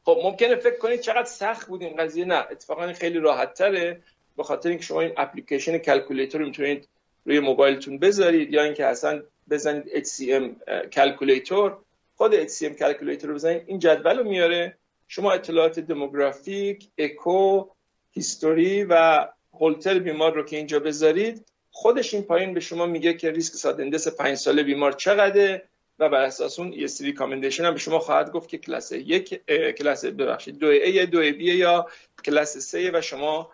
خب 0.05 0.21
ممکنه 0.23 0.57
فکر 0.57 0.79
کنید 0.79 1.01
چقدر 1.01 1.25
سخت 1.25 1.69
بود 1.69 1.83
این 1.83 1.97
قضیه. 1.97 2.25
نه 2.25 2.47
اتفاقا 2.51 2.93
خیلی 2.93 3.19
راحت 3.19 3.55
تره 3.55 4.03
به 4.37 4.43
خاطر 4.43 4.69
اینکه 4.69 4.85
شما 4.85 5.01
این 5.01 5.13
اپلیکیشن 5.17 5.79
calculator 5.79 6.41
رو 6.41 6.47
می‌تونید 6.47 6.89
روی 7.25 7.41
موبایلتون 7.41 7.99
بذارید 7.99 8.53
یا 8.53 8.63
اینکه 8.63 8.87
اصلا 8.87 9.23
بزنید 9.51 10.07
HCM 10.07 10.45
calculator 10.89 11.79
خود 12.17 12.49
HCM 12.49 12.79
calculator 12.79 13.31
رو 13.31 13.35
بزنید. 13.35 13.63
این 13.67 13.79
جدول 13.79 14.19
رو 14.19 14.25
میاره. 14.25 14.79
شما 15.09 15.33
اطلاعات 15.33 15.81
دموگرافیک 15.81 16.89
اکو 16.99 17.65
history 18.13 18.85
و 18.85 19.27
هولتر 19.53 19.99
بیمار 19.99 20.35
رو 20.35 20.43
که 20.43 20.57
اینجا 20.57 20.79
بذارید 20.79 21.47
خودش 21.71 22.15
این 22.15 22.23
پایین 22.23 22.55
به 22.55 22.61
شما 22.61 22.87
میگه 22.87 23.15
که 23.15 23.31
ریسک 23.31 23.55
sudden 23.55 23.84
death 23.84 24.09
5 24.09 24.37
ساله 24.37 24.63
بیمار 24.63 24.93
چقدره 24.93 25.69
و 25.99 26.09
بر 26.09 26.23
اساس 26.23 26.59
اون 26.59 26.73
یه 26.73 26.87
سری 26.87 27.13
recommendation 27.13 27.65
هم 27.65 27.73
به 27.73 27.79
شما 27.79 27.99
خواهد 27.99 28.33
گفت 28.33 28.49
که 28.49 28.59
کلاس 28.59 28.93
یک 28.93 29.51
کلاس 29.79 30.05
ببخشید 30.05 30.59
دو 30.59 30.67
A 30.67 31.07
دو 31.07 31.21
B 31.21 31.55
یا 31.55 31.87
کلاس 32.25 32.59
سه 32.59 32.91
و 32.95 33.01
شما 33.01 33.51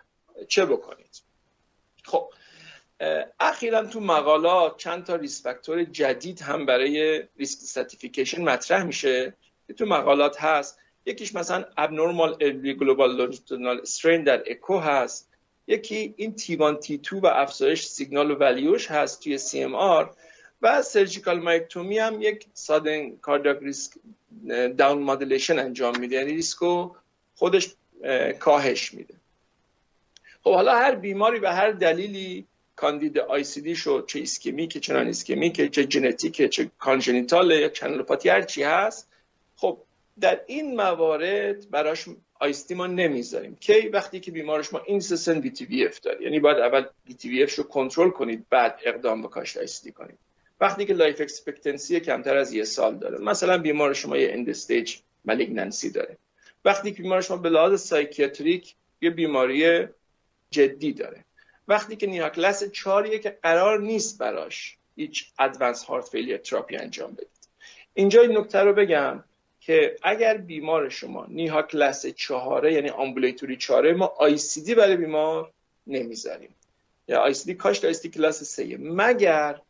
چه 0.47 0.65
بکنید. 0.65 1.21
خب 2.03 2.29
اخیرا 3.39 3.85
تو 3.85 3.99
مقالات 3.99 4.77
چند 4.77 5.03
تا 5.03 5.15
ریسک 5.15 5.43
فاکتور 5.43 5.83
جدید 5.83 6.41
هم 6.41 6.65
برای 6.65 7.23
risk 7.37 7.59
stratification 7.63 8.41
مطرح 8.41 8.83
میشه 8.83 9.33
تو 9.77 9.85
مقالات 9.85 10.41
هست. 10.41 10.79
یکیش 11.05 11.35
مثلا 11.35 11.65
abnormal 11.77 12.35
global 12.79 13.19
longitudinal 13.19 13.85
strain 13.85 14.23
در 14.25 14.43
اکو 14.47 14.79
هست. 14.79 15.29
یکی 15.67 16.13
این 16.17 16.35
T1 16.37 16.85
T2 16.85 17.13
و 17.13 17.27
افزایش 17.27 17.85
سیگنال 17.85 18.31
و 18.31 18.35
value 18.35 18.75
ش 18.75 18.91
هست 18.91 19.23
توی 19.23 19.39
CMR 19.39 20.07
و 20.61 20.81
surgical 20.81 21.39
myectomy 21.39 21.97
هم 21.97 22.21
یک 22.21 22.47
sudden 22.53 23.15
cardiac 23.15 23.57
risk 23.61 23.91
down 24.77 25.01
modulation 25.01 25.59
انجام 25.59 25.99
میده. 25.99 26.15
یعنی 26.15 26.31
ریسکو 26.31 26.95
خودش 27.35 27.69
کاهش 28.39 28.93
میده. 28.93 29.13
خب 30.43 30.53
حالا 30.53 30.75
هر 30.75 30.95
بیماری 30.95 31.39
به 31.39 31.51
هر 31.51 31.71
دلیلی 31.71 32.47
کاندید 32.75 33.19
آی 33.19 33.43
سی 33.43 33.61
دی 33.61 33.75
شو 33.75 34.01
چه 34.01 34.19
ischemic 34.19 34.77
چه 34.77 34.93
non-ischemic 34.93 35.71
چه 35.71 35.87
genetic 35.89 36.49
چه 36.49 36.71
congenital 36.79 37.51
یا 37.51 37.69
channelopathy 37.69 38.29
هر 38.29 38.41
چی 38.41 38.63
هست. 38.63 39.09
خب 39.55 39.77
در 40.19 40.41
این 40.47 40.75
موارد 40.75 41.69
براش 41.69 42.05
ICD 42.39 42.73
ما 42.75 42.87
نمی‌ذاریم. 42.87 43.55
کی 43.55 43.87
وقتی 43.89 44.19
که 44.19 44.31
بیمار 44.31 44.73
شما 44.73 44.81
incessant 44.85 45.39
VT 45.39 45.65
VF 45.65 45.99
داره؟ 45.99 46.23
یعنی 46.23 46.39
باید 46.39 46.57
اول 46.57 46.85
VT 47.05 47.29
VF 47.29 47.55
رو 47.55 47.63
کنترل 47.63 48.09
کنید 48.09 48.45
بعد 48.49 48.79
اقدام 48.85 49.21
به 49.21 49.27
کاشت 49.27 49.57
ICD 49.57 49.91
کنید. 49.91 50.17
وقتی 50.61 50.85
که 50.85 50.93
life 50.93 51.21
expectancy 51.21 51.99
کمتر 51.99 52.37
از 52.37 52.53
یه 52.53 52.63
سال 52.63 52.95
داره. 52.97 53.17
مثلا 53.17 53.57
بیمار 53.57 53.93
شما 53.93 54.17
یه 54.17 54.33
end 54.33 54.49
stage 54.49 54.95
malignancy 55.25 55.89
داره. 55.89 56.17
وقتی 56.65 56.91
که 56.91 57.01
بیمار 57.01 57.21
شما 57.21 57.37
به 57.37 57.49
لحاظ 57.49 57.81
psychiatric 57.81 58.75
یه 59.01 59.09
بیماری 59.09 59.87
جدی 60.51 60.93
داره. 60.93 61.25
وقتی 61.67 61.95
که 61.95 62.07
NYHA 62.07 62.29
class 62.29 62.63
4 62.63 63.17
که 63.17 63.37
قرار 63.43 63.79
نیست 63.79 64.17
براش 64.17 64.77
هیچ 64.95 65.31
advanced 65.39 65.83
heart 65.83 66.05
failure 66.09 66.37
therapy 66.37 66.75
انجام 66.75 67.11
بدید. 67.11 67.27
اینجا 67.93 68.21
این 68.21 68.37
نکته 68.37 68.59
رو 68.59 68.73
بگم 68.73 69.23
که 69.59 69.97
اگر 70.01 70.37
بیمار 70.37 70.89
شما 70.89 71.25
NYHA 71.29 71.61
class 71.61 72.05
چهاره 72.05 72.73
یعنی 72.73 72.89
ambulatory 72.89 73.57
چهاره 73.57 73.93
ما 73.93 74.13
ICD 74.65 74.75
برای 74.75 74.95
بیمار 74.95 75.51
نمی‌ذاریم. 75.87 76.55
یا 77.07 77.19
ICD 77.19 77.53
کاشت 77.53 77.85
ICD 77.85 78.17
کلاس 78.17 78.43
سه 78.43 78.77
مگر 78.77 79.61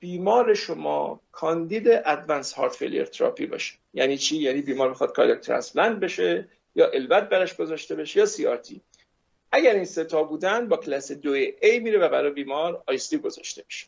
بیمار 0.00 0.54
شما 0.54 1.20
کاندید 1.32 1.88
advanced 1.88 2.52
heart 2.52 2.72
failure 2.72 3.04
therapy 3.04 3.46
باشه؟ 3.46 3.74
یعنی 3.94 4.18
چی؟ 4.18 4.36
یعنی 4.36 4.62
بیمار 4.62 4.90
بخواد 4.90 5.12
cardiac 5.12 5.40
transplant 5.40 6.00
بشه 6.00 6.48
یا 6.74 6.90
LVAD 6.90 7.28
براش 7.28 7.56
گذاشته 7.56 7.94
بشه 7.94 8.20
یا 8.20 8.26
CRT؟ 8.26 8.80
اگر 9.52 9.74
این 9.74 9.84
سه 9.84 10.09
تا 10.09 10.22
بودن 10.22 10.68
با 10.68 10.76
کلاس 10.76 11.12
2 11.12 11.46
A 11.46 11.80
میره 11.82 11.98
و 11.98 12.08
برای 12.08 12.30
بیمار 12.30 12.82
ICD 12.86 13.18
گذاشته 13.18 13.62
میشه. 13.66 13.86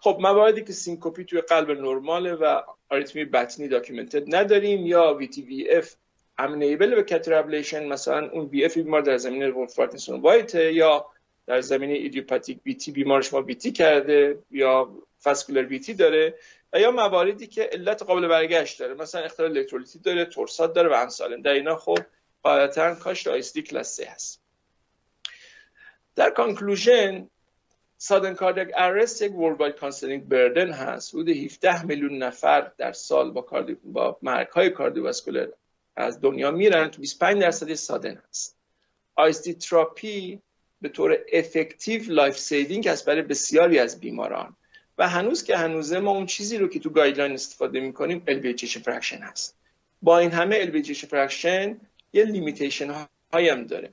خب 0.00 0.18
مواردی 0.20 0.64
که 0.64 0.72
syncope 0.72 1.17
ی 1.17 1.24
توی 1.24 1.40
قلب 1.40 1.70
نرماله 1.70 2.34
و 2.34 2.62
آریتمی 2.88 3.24
بطنی 3.24 3.68
documented 3.68 4.34
نداریم 4.34 4.86
یا 4.86 5.14
VT 5.14 5.42
VF 5.42 5.94
amenable 6.38 6.94
به 6.94 7.02
catheter 7.02 7.44
ablation 7.44 7.86
مثلا 7.88 8.30
اون 8.30 8.46
VF 8.46 8.74
بیمار 8.74 9.00
در 9.00 9.16
زمینه 9.16 9.50
Wolff-Parkinson-White 9.50 10.54
یا 10.54 11.06
در 11.46 11.60
زمینه 11.60 11.92
idiopathic 11.92 12.58
VT 12.62 12.92
بیمار 12.92 13.22
شما 13.22 13.42
VT 13.42 13.72
کرده 13.72 14.38
یا 14.50 14.90
fascicular 15.18 15.64
VT 15.64 15.94
داره 15.94 16.34
و 16.72 16.80
یا 16.80 16.90
مواردی 16.90 17.46
که 17.46 17.62
علت 17.62 18.02
قابل 18.02 18.28
برگشت 18.28 18.78
داره 18.78 18.94
مثلا 18.94 19.20
اختلال 19.20 19.56
الکترولیتی 19.56 19.98
داره 19.98 20.24
torsades 20.24 20.74
داره 20.74 20.88
و 20.88 20.92
انسالین 20.92 21.40
در 21.40 21.52
اینا 21.52 21.76
خب 21.76 21.98
غالبا 22.44 22.94
کاشت 22.94 23.26
ICD 23.26 23.62
کلاس 23.62 23.96
3 23.96 24.04
هست. 24.04 24.45
در 26.16 26.30
conclusion 26.30 27.28
sudden 27.98 28.34
cardiac 28.34 28.70
arrest 28.76 29.22
یک 29.22 29.34
world 29.34 29.76
concerning 29.76 30.28
burden 30.28 30.70
هست. 30.70 31.14
حدود 31.14 31.28
17 31.28 31.84
میلیون 31.84 32.18
نفر 32.18 32.72
در 32.78 32.92
سال 32.92 33.30
با 33.30 33.42
cardi... 33.42 33.76
با 33.84 34.18
مرگ 34.22 34.48
های 34.48 34.70
cardiovascular 34.70 35.48
از 35.96 36.20
دنیا 36.20 36.50
میرن. 36.50 36.88
تو 36.88 37.00
25 37.00 37.42
درصد 37.42 37.74
sudden 37.74 38.22
هست. 38.28 38.56
ICD 39.14 39.54
therapy 39.54 40.40
به 40.80 40.88
طور 40.88 41.18
effective 41.32 42.02
life 42.12 42.38
saving 42.38 42.88
هست 42.88 43.04
برای 43.04 43.22
بسیاری 43.22 43.78
از 43.78 44.00
بیماران. 44.00 44.56
و 44.98 45.08
هنوز 45.08 45.44
که 45.44 45.56
هنوزه 45.56 45.98
ما 45.98 46.10
اون 46.10 46.26
چیزی 46.26 46.58
رو 46.58 46.68
که 46.68 46.78
تو 46.78 46.90
guideline 46.90 47.32
استفاده 47.32 47.80
می‌کنیم 47.80 48.22
LV 48.26 48.37
ejection 48.37 48.80
fraction 48.80 49.18
هست. 49.18 49.56
با 50.02 50.18
این 50.18 50.30
همه 50.30 50.56
LV 50.60 50.69
ejection 50.69 51.06
fraction 51.06 51.80
یه 52.12 52.24
limitation 52.24 53.06
هایی 53.32 53.48
هم 53.48 53.64
داره. 53.64 53.92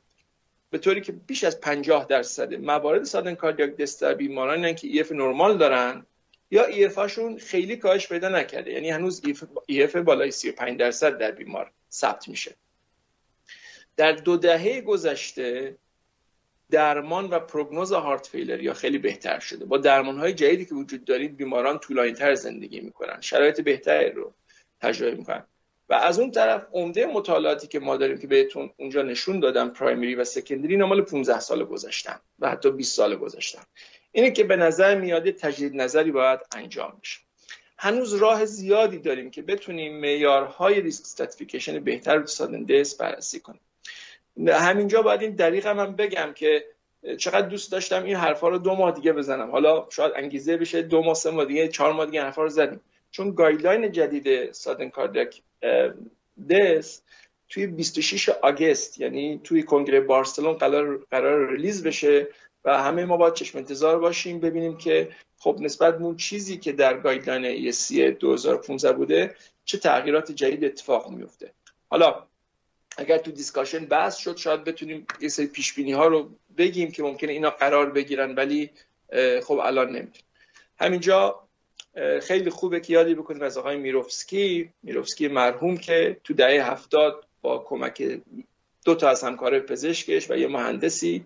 به 0.73 0.79
طوری 0.79 1.01
که 1.01 1.11
بیش 1.11 1.43
از 1.43 1.61
50 1.61 2.05
درصد 2.05 2.53
موارد 2.53 3.03
sudden 3.03 3.35
cardiac 3.35 3.75
death 3.75 4.01
در 4.01 4.13
بیماران 4.13 4.75
که 4.75 4.87
EF 4.87 5.11
نرمال 5.11 5.57
دارن 5.57 6.05
یا 6.51 6.65
EF 6.65 6.95
هاشون 6.95 7.37
خیلی 7.37 7.77
کاهش 7.77 8.07
پیدا 8.07 8.29
نکرده. 8.29 8.71
یعنی 8.71 8.89
هنوز 8.89 9.21
ایف 9.67 9.95
بالای 9.95 10.31
35 10.31 10.79
درصد 10.79 11.17
در 11.17 11.31
بیمار 11.31 11.71
ثبت 11.91 12.27
میشه. 12.27 12.55
در 13.97 14.11
دو 14.11 14.37
دهه 14.37 14.81
گذشته 14.81 15.77
درمان 16.71 17.29
و 17.29 17.39
پروگنوز 17.39 17.91
هارت 17.91 18.27
فیلر 18.27 18.61
یا 18.61 18.73
خیلی 18.73 18.97
بهتر 18.97 19.39
شده. 19.39 19.65
با 19.65 19.77
درمان 19.77 20.17
های 20.17 20.33
جدیدی 20.33 20.65
که 20.65 20.75
وجود 20.75 21.05
دارید 21.05 21.37
بیماران 21.37 21.79
طولانی 21.79 22.13
تر 22.13 22.35
زندگی 22.35 22.81
می‌کنن. 22.81 23.21
شرایط 23.21 23.61
بهتری 23.61 24.11
رو 24.11 24.33
تجربه 24.81 25.15
می‌کنن. 25.15 25.43
و 25.89 25.93
از 25.93 26.19
اون 26.19 26.31
طرف 26.31 26.65
عمده 26.71 27.05
مطالعاتی 27.05 27.67
که 27.67 27.79
ما 27.79 27.97
داریم 27.97 28.17
که 28.17 28.27
بهتون 28.27 28.69
اونجا 28.77 29.01
نشون 29.01 29.39
دادم 29.39 29.69
پرایمری 29.69 30.15
و 30.15 30.23
سکندری 30.23 30.77
نمال 30.77 31.01
15 31.01 31.39
سال 31.39 31.65
گذاشتن 31.65 32.19
و 32.39 32.49
حتی 32.49 32.71
20 32.71 32.95
سال 32.95 33.15
گذاشتن 33.15 33.61
اینه 34.11 34.31
که 34.31 34.43
به 34.43 34.55
نظر 34.55 34.95
میاد 34.95 35.31
تجدید 35.31 35.75
نظری 35.75 36.11
باید 36.11 36.39
انجام 36.55 36.99
بشه. 37.01 37.19
هنوز 37.77 38.13
راه 38.13 38.45
زیادی 38.45 38.99
داریم 38.99 39.31
که 39.31 39.41
بتونیم 39.41 39.99
معیارهای 39.99 40.81
risk 40.81 41.01
stratification 41.01 41.79
بهتر 41.79 42.15
رو 42.15 42.27
sudden 42.27 42.65
بررسی 42.99 43.39
کنیم. 43.39 43.61
همینجا 44.47 45.01
باید 45.01 45.21
این 45.21 45.35
دقیق 45.35 45.67
هم, 45.67 45.95
بگم 45.95 46.33
که 46.35 46.65
چقدر 47.17 47.47
دوست 47.47 47.71
داشتم 47.71 48.03
این 48.03 48.15
حرفا 48.15 48.49
رو 48.49 48.57
دو 48.57 48.75
ماه 48.75 48.91
دیگه 48.91 49.13
بزنم. 49.13 49.51
حالا 49.51 49.87
شاید 49.89 50.13
انگیزه 50.15 50.57
بشه 50.57 50.81
دو 50.81 51.03
ماه 51.03 51.13
سه 51.13 51.31
ماه 51.31 51.45
دیگه 51.45 51.67
چهار 51.67 51.93
ماه 51.93 52.05
دیگه 52.05 52.21
حرفا 52.21 52.43
رو 52.43 52.49
زدیم. 52.49 52.81
چون 53.13 53.31
guideline 53.31 53.91
جدید 53.91 54.51
sudden 54.51 54.89
cardiac 54.89 55.41
death 56.49 57.01
توی 57.49 57.67
26 57.67 58.29
August 58.29 58.99
یعنی 58.99 59.41
توی 59.43 59.63
کنگره 59.63 60.01
بارسلون 60.01 60.53
قرار, 60.53 61.05
قرار 61.11 61.51
release 61.51 61.83
بشه 61.83 62.27
و 62.65 62.77
همه 62.77 63.05
ما 63.05 63.17
باید 63.17 63.33
چشم 63.33 63.57
انتظار 63.57 63.99
باشیم 63.99 64.39
ببینیم 64.39 64.77
که 64.77 65.09
خب 65.37 65.57
نسبت 65.61 65.93
اون 65.93 66.15
چیزی 66.15 66.57
که 66.57 66.71
در 66.71 66.97
guideline 66.97 67.71
ESC 67.71 67.91
2015 67.95 68.93
بوده 68.93 69.35
چه 69.65 69.77
تغییرات 69.77 70.31
جدید 70.31 70.65
اتفاق 70.65 71.09
میفته. 71.09 71.51
حالا 71.89 72.23
اگر 72.97 73.17
تو 73.17 73.31
discussion 73.31 73.85
بحث 73.85 74.17
شد 74.17 74.37
شاید 74.37 74.63
بتونیم 74.63 75.07
یه 75.21 75.29
سری 75.29 75.47
پیش 75.47 75.73
بینی 75.73 75.91
ها 75.91 76.07
رو 76.07 76.29
بگیم 76.57 76.91
که 76.91 77.03
ممکنه 77.03 77.31
اینا 77.31 77.49
قرار 77.49 77.89
بگیرن 77.89 78.35
ولی 78.35 78.69
خب 79.43 79.59
الان 79.59 79.87
نمی‌تونیم 79.87 80.25
همینجا 80.79 81.42
خیلی 82.21 82.49
خوبه 82.49 82.79
که 82.79 82.93
یادی 82.93 83.15
بکنیم 83.15 83.41
از 83.41 83.57
آقای 83.57 83.77
میروفسکی. 83.77 84.69
میروفسکی 84.83 85.27
مرحوم 85.27 85.77
که 85.77 86.17
تو 86.23 86.33
دهه 86.33 86.71
هفتاد 86.71 87.25
با 87.41 87.57
کمک 87.57 88.19
دو 88.85 88.95
تا 88.95 89.09
از 89.09 89.23
همکار 89.23 89.59
پزشکش 89.59 90.31
و 90.31 90.37
یه 90.37 90.47
مهندسی 90.47 91.25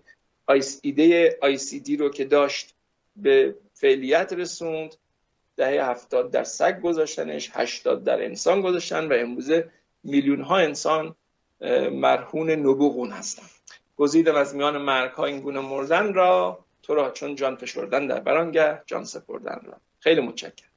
ایده 0.82 1.38
آی 1.42 1.56
سی 1.56 1.80
دی 1.80 1.96
رو 1.96 2.08
که 2.08 2.24
داشت 2.24 2.74
به 3.16 3.54
فعلیت 3.74 4.32
رسوند. 4.32 4.94
دهه 5.56 5.90
هفتاد 5.90 6.30
در 6.30 6.44
سگ 6.44 6.80
گذاشتنش 6.80 7.50
هشتاد 7.52 8.04
در 8.04 8.24
انسان 8.24 8.60
گذاشتن 8.60 9.08
و 9.08 9.12
امروزه 9.12 9.70
میلیون 10.04 10.40
ها 10.40 10.58
انسان 10.58 11.14
مرهون 11.92 12.50
نبوغون 12.50 13.10
هستن. 13.10 13.46
گزیدم 13.96 14.34
از 14.34 14.54
میان 14.54 14.78
مرگ 14.78 15.10
ها 15.10 15.24
این 15.24 15.40
گونه 15.40 15.60
مردن 15.60 16.14
را. 16.14 16.64
تو 16.82 16.94
را 16.94 17.10
چون 17.10 17.34
جان 17.34 17.56
فشردن 17.56 18.06
در 18.06 18.20
برانگه 18.20 18.82
جان 18.86 19.04
سپردن 19.04 19.60
را. 19.64 19.80
خیلی 20.00 20.20
متشکرم. 20.20 20.68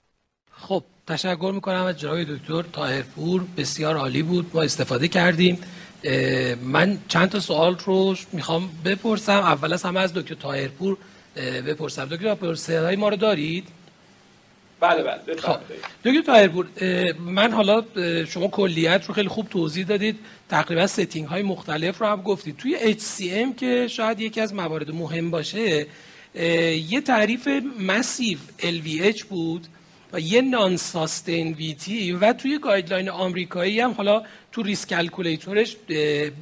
خب 0.51 0.83
تشکر 1.07 1.51
می‌کنم 1.55 1.83
از 1.83 1.99
جناب 1.99 2.23
دکتر 2.23 2.61
تاهرپور 2.61 3.45
بسیار 3.57 3.97
عالی 3.97 4.23
بود. 4.23 4.51
ما 4.53 4.61
استفاده 4.61 5.07
کردیم. 5.07 5.61
من 6.63 6.97
چند 7.07 7.29
تا 7.29 7.39
سوال 7.39 7.77
رو 7.85 8.15
می‌خوام 8.31 8.69
بپرسم. 8.85 9.39
اول 9.39 9.73
از 9.73 9.83
همه 9.83 9.99
از 9.99 10.13
دکتر 10.13 10.35
تاهرپور 10.35 10.97
بپرسم. 11.35 12.05
دکتر 12.05 12.35
تاهرپور 12.35 12.95
ما 12.95 13.09
رو 13.09 13.15
دارید؟ 13.15 13.67
بله 14.79 15.03
بله 15.03 15.35
خب. 15.37 15.57
دکتر 16.05 16.21
تاهرپور 16.21 16.67
من 17.19 17.51
حالا 17.51 17.83
شما 18.25 18.47
کلیت 18.47 19.05
رو 19.07 19.13
خیلی 19.13 19.27
خوب 19.27 19.49
توضیح 19.49 19.85
دادید. 19.85 20.19
تقریبا 20.49 20.87
setting 20.87 21.27
های 21.27 21.43
مختلف 21.43 22.01
رو 22.01 22.07
هم 22.07 22.21
گفتید. 22.21 22.57
توی 22.57 22.93
HCM 22.93 23.55
که 23.59 23.87
شاید 23.87 24.19
یکی 24.19 24.41
از 24.41 24.53
موارد 24.53 24.91
مهم 24.91 25.31
باشه 25.31 25.87
یه 26.35 27.01
تعریف 27.01 27.47
massive 27.79 28.39
LVH 28.59 29.23
بود 29.23 29.67
و 30.13 30.19
یه 30.19 30.41
non-sustained 30.41 31.53
VT 31.53 32.11
و 32.11 32.33
توی 32.33 32.59
guideline 32.59 33.09
آمریکایی 33.09 33.79
هم 33.79 33.91
حالا 33.91 34.23
تو 34.51 34.63
risk 34.63 34.89
calculator 34.89 35.62
ش 35.62 35.77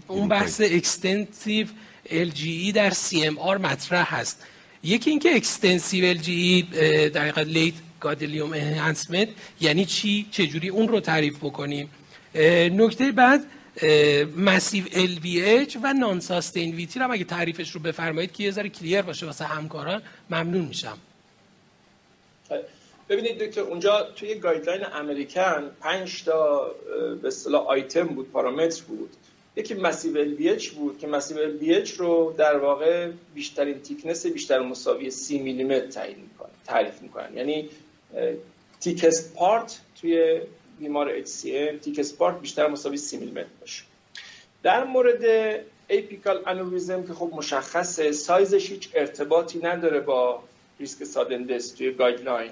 اون 0.08 0.28
بحث 0.28 0.62
extensive 0.62 1.68
LGE 2.10 2.74
در 2.74 2.92
CMR 2.92 3.60
مطرح 3.62 4.16
هست. 4.16 4.46
یکی 4.84 5.10
اینکه 5.10 5.36
extensive 5.36 6.14
LGE 6.14 6.76
در 7.14 7.40
late 7.40 7.74
gadolinium 8.00 8.54
enhancement 8.54 9.28
یعنی 9.62 9.86
چی؟ 9.86 10.28
چجوری؟ 10.32 10.70
اون 10.70 10.88
رو 10.88 11.00
تعریف 11.00 11.38
بکنیم. 11.38 11.90
نکته 12.72 13.12
بعد 13.12 13.46
massive 14.38 14.86
LVH 14.86 15.78
و 15.84 15.94
non-sustained 15.94 16.76
VT 16.76 17.00
رو 17.00 17.12
اگه 17.12 17.24
تعریفش 17.24 17.72
رو 17.72 17.82
بفرمایید 17.82 18.32
که 18.32 18.44
یه 18.44 18.52
ذره 18.52 18.70
clear 18.70 19.02
باشه 19.02 19.26
واسه 19.26 19.46
همکاران 19.46 20.02
ممنون 20.30 20.66
میشم. 20.66 20.98
ببینید 23.10 23.38
دکتر 23.38 23.62
اونجا 23.62 24.04
توی 24.16 24.36
guideline 24.36 24.86
American 24.94 25.72
پنج 25.82 26.24
تا 26.24 26.72
به 27.22 27.28
اصطلاح 27.28 27.68
آیتم 27.68 28.08
بود 28.08 28.32
پارامتر 28.32 28.84
بود. 28.84 29.10
یکی 29.56 29.74
massive 29.74 30.18
LVH 30.18 30.60
بود 30.76 31.00
که 31.00 31.08
massive 31.08 31.38
LVH 31.38 31.86
رو 31.98 32.36
در 32.38 32.58
واقع 32.58 33.12
بیشترین 33.36 33.80
thickness 33.80 34.26
بیشتر 34.26 34.60
مساوی 34.60 35.12
سی 35.12 35.40
میلیمتر 35.40 35.88
تعیین 35.88 36.18
تعریف 36.66 37.02
می‌کنن. 37.02 37.38
یعنی 37.38 37.70
thickest 38.80 39.34
part 39.34 39.80
توی 40.02 40.42
بیمار 40.80 41.24
HCM 41.24 41.80
thickest 41.82 42.18
part 42.18 42.40
بیشتر 42.40 42.68
مساوی 42.68 42.98
سی 42.98 43.18
میلیمتر 43.18 43.48
باشه. 43.62 43.84
در 44.64 44.84
مورد 44.84 45.24
apical 45.88 46.44
aneurysm 46.46 47.04
که 47.04 47.14
خب 47.14 47.32
مشخصه 47.34 48.12
سایزش 48.12 48.72
هیچ 48.72 48.90
ارتباطی 48.94 49.60
نداره 49.60 50.00
با 50.00 50.44
ریسک 50.80 51.04
sudden 51.04 51.41
death 51.41 51.72
توی 51.72 51.92
guideline. 51.92 52.52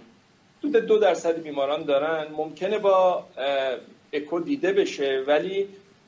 حدود 0.59 0.75
دو 0.75 0.97
درصد 0.97 1.41
بیماران 1.41 1.83
دارن. 1.83 2.27
ممکنه 2.31 2.79
با 2.79 3.25
اکو 4.13 4.39
دیده 4.39 4.73
بشه 4.73 5.23
ولی 5.27 5.67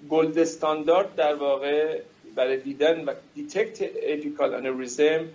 gold 0.10 0.40
standard 0.40 1.16
در 1.16 1.36
واقع 1.36 2.02
برای 2.36 2.58
دیدن 2.58 3.06
و 3.06 3.14
detect 3.36 3.90
apical 4.04 4.54
aneurysm 4.54 5.26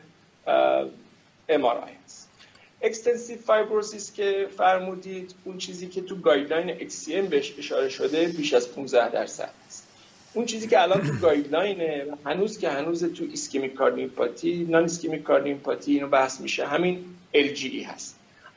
MR 1.48 1.88
هست. 2.04 2.23
extensive 2.84 3.38
fibrosis 3.38 4.12
که 4.12 4.48
فرمودید 4.56 5.34
اون 5.44 5.58
چیزی 5.58 5.86
که 5.86 6.00
تو 6.00 6.16
guideline 6.16 6.90
هم 7.14 7.26
بهش 7.26 7.54
اشاره 7.58 7.88
شده 7.88 8.28
بیش 8.28 8.54
از 8.54 8.72
15 8.74 9.10
درصد 9.10 9.50
است. 9.66 9.88
اون 10.34 10.46
چیزی 10.46 10.68
که 10.68 10.82
الان 10.82 11.06
تو 11.06 11.12
guideline 11.12 11.97
ه 11.97 12.06
هنوز 12.24 12.58
که 12.58 12.70
هنوز 12.70 13.04
تو 13.04 13.24
ischemic 13.32 13.74
cardiomyopathy 13.74 14.66
non-ischemic 14.70 15.22
cardiomyopathy 15.22 15.92
اینو 15.92 16.08
بحث 16.08 16.40
میشه 16.40 16.66
همین 16.66 17.04
LGE 17.34 17.86
هست. 17.86 18.16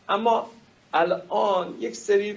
اما 0.10 0.52
الان 0.94 1.76
یک 1.80 1.96
سری 1.96 2.36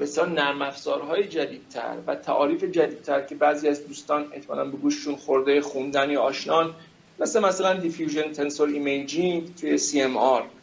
بسیار 0.00 0.28
نرم 0.28 0.62
افزارهای 0.62 1.24
جدیدتر 1.24 1.96
و 2.06 2.14
تعاریف 2.14 2.64
جدیدتر 2.64 3.22
که 3.22 3.34
بعضی 3.34 3.68
از 3.68 3.86
دوستان 3.86 4.26
احتمالاً 4.32 4.64
به 4.64 4.76
گوششون 4.76 5.16
خورده 5.16 5.60
خوندن 5.60 6.10
یا 6.10 6.22
آشنان 6.22 6.74
مثل 7.18 7.40
مثلا 7.40 7.74
diffusion 7.74 8.32
tensor 8.32 8.68
imaging 8.68 9.54
توی 9.54 9.78
CMR 9.78 10.59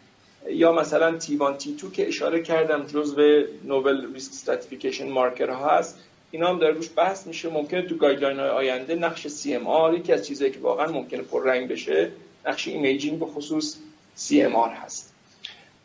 یا 0.50 0.72
مثلا 0.72 1.20
T1 1.20 1.62
T2 1.64 1.92
که 1.94 2.08
اشاره 2.08 2.42
کردم 2.42 2.86
جزو 2.86 3.44
novel 3.63 4.13
risk 4.13 4.32
stratification 4.32 5.10
marker 5.10 5.50
ها 5.50 5.78
هست 5.78 6.00
اینا 6.32 6.50
هم 6.50 6.60
در 6.60 6.70
روش 6.70 6.90
بحث 6.96 7.28
میشه. 7.28 7.50
ممکنه 7.50 7.82
تو 7.82 7.96
guideline 7.98 8.39
های 8.40 8.50
آینده 8.50 8.96
نقش 8.96 9.28
CMR 9.28 9.98
یکی 9.98 10.14
از 10.14 10.28
چیزایی 10.28 10.52
که 10.52 10.60
واقعا 10.60 10.92
ممکنه 10.92 11.22
پررنگ 11.22 11.68
بشه 11.68 12.12
نقش 12.46 12.68
imaging 12.67 13.20
به 13.20 13.26
خصوص 13.26 13.78
CMR 14.18 14.72
هست. 14.84 15.14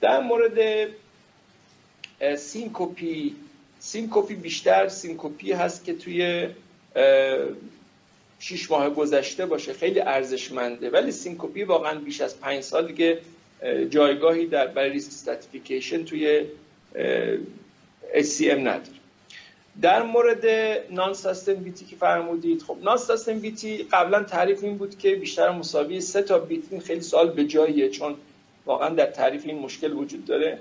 در 0.01 0.21
مورد 0.21 0.89
syncope 2.37 3.37
syncope 3.79 4.35
بیشتر 4.35 4.89
syncope 4.89 5.53
هست 5.53 5.85
که 5.85 5.95
توی 5.95 6.49
شیش 8.39 8.71
ماه 8.71 8.91
گذشته 8.91 9.47
باشه. 9.47 9.73
خیلی 9.73 10.01
ارزشمنده. 10.01 10.91
ولی 10.91 11.13
syncope 11.13 11.63
واقعا 11.63 11.99
بیش 11.99 12.21
از 12.21 12.41
پنج 12.41 12.61
سال 12.61 12.87
دیگه 12.87 13.19
جایگاهی 13.91 14.47
در 14.47 14.67
برای 14.67 14.91
risk 14.91 15.09
stratification 15.09 16.05
توی 16.05 16.47
HCM 18.15 18.59
نداره. 18.59 19.03
در 19.83 20.03
مورد 20.03 20.47
non 20.91 21.15
VT 21.65 21.85
که 21.85 21.97
فرمودید 21.97 22.63
خب 22.63 22.77
non 22.83 22.99
VT 23.41 23.83
قبلا 23.93 24.23
تعریف 24.23 24.65
این 24.65 24.79
بود 24.79 24.99
که 24.99 25.15
بیشتر 25.15 25.51
مساوی 25.51 26.01
سه 26.01 26.23
تا 26.23 26.39
بیت 26.39 26.63
این 26.71 26.81
خیلی 26.81 27.01
سوال 27.01 27.31
به 27.31 27.45
جاییه 27.45 27.89
چون 27.89 28.15
واقعا 28.67 28.89
در 28.89 29.07
تعریف 29.07 29.47
این 29.47 29.59
مشکل 29.59 29.93
وجود 29.93 30.25
داره. 30.25 30.59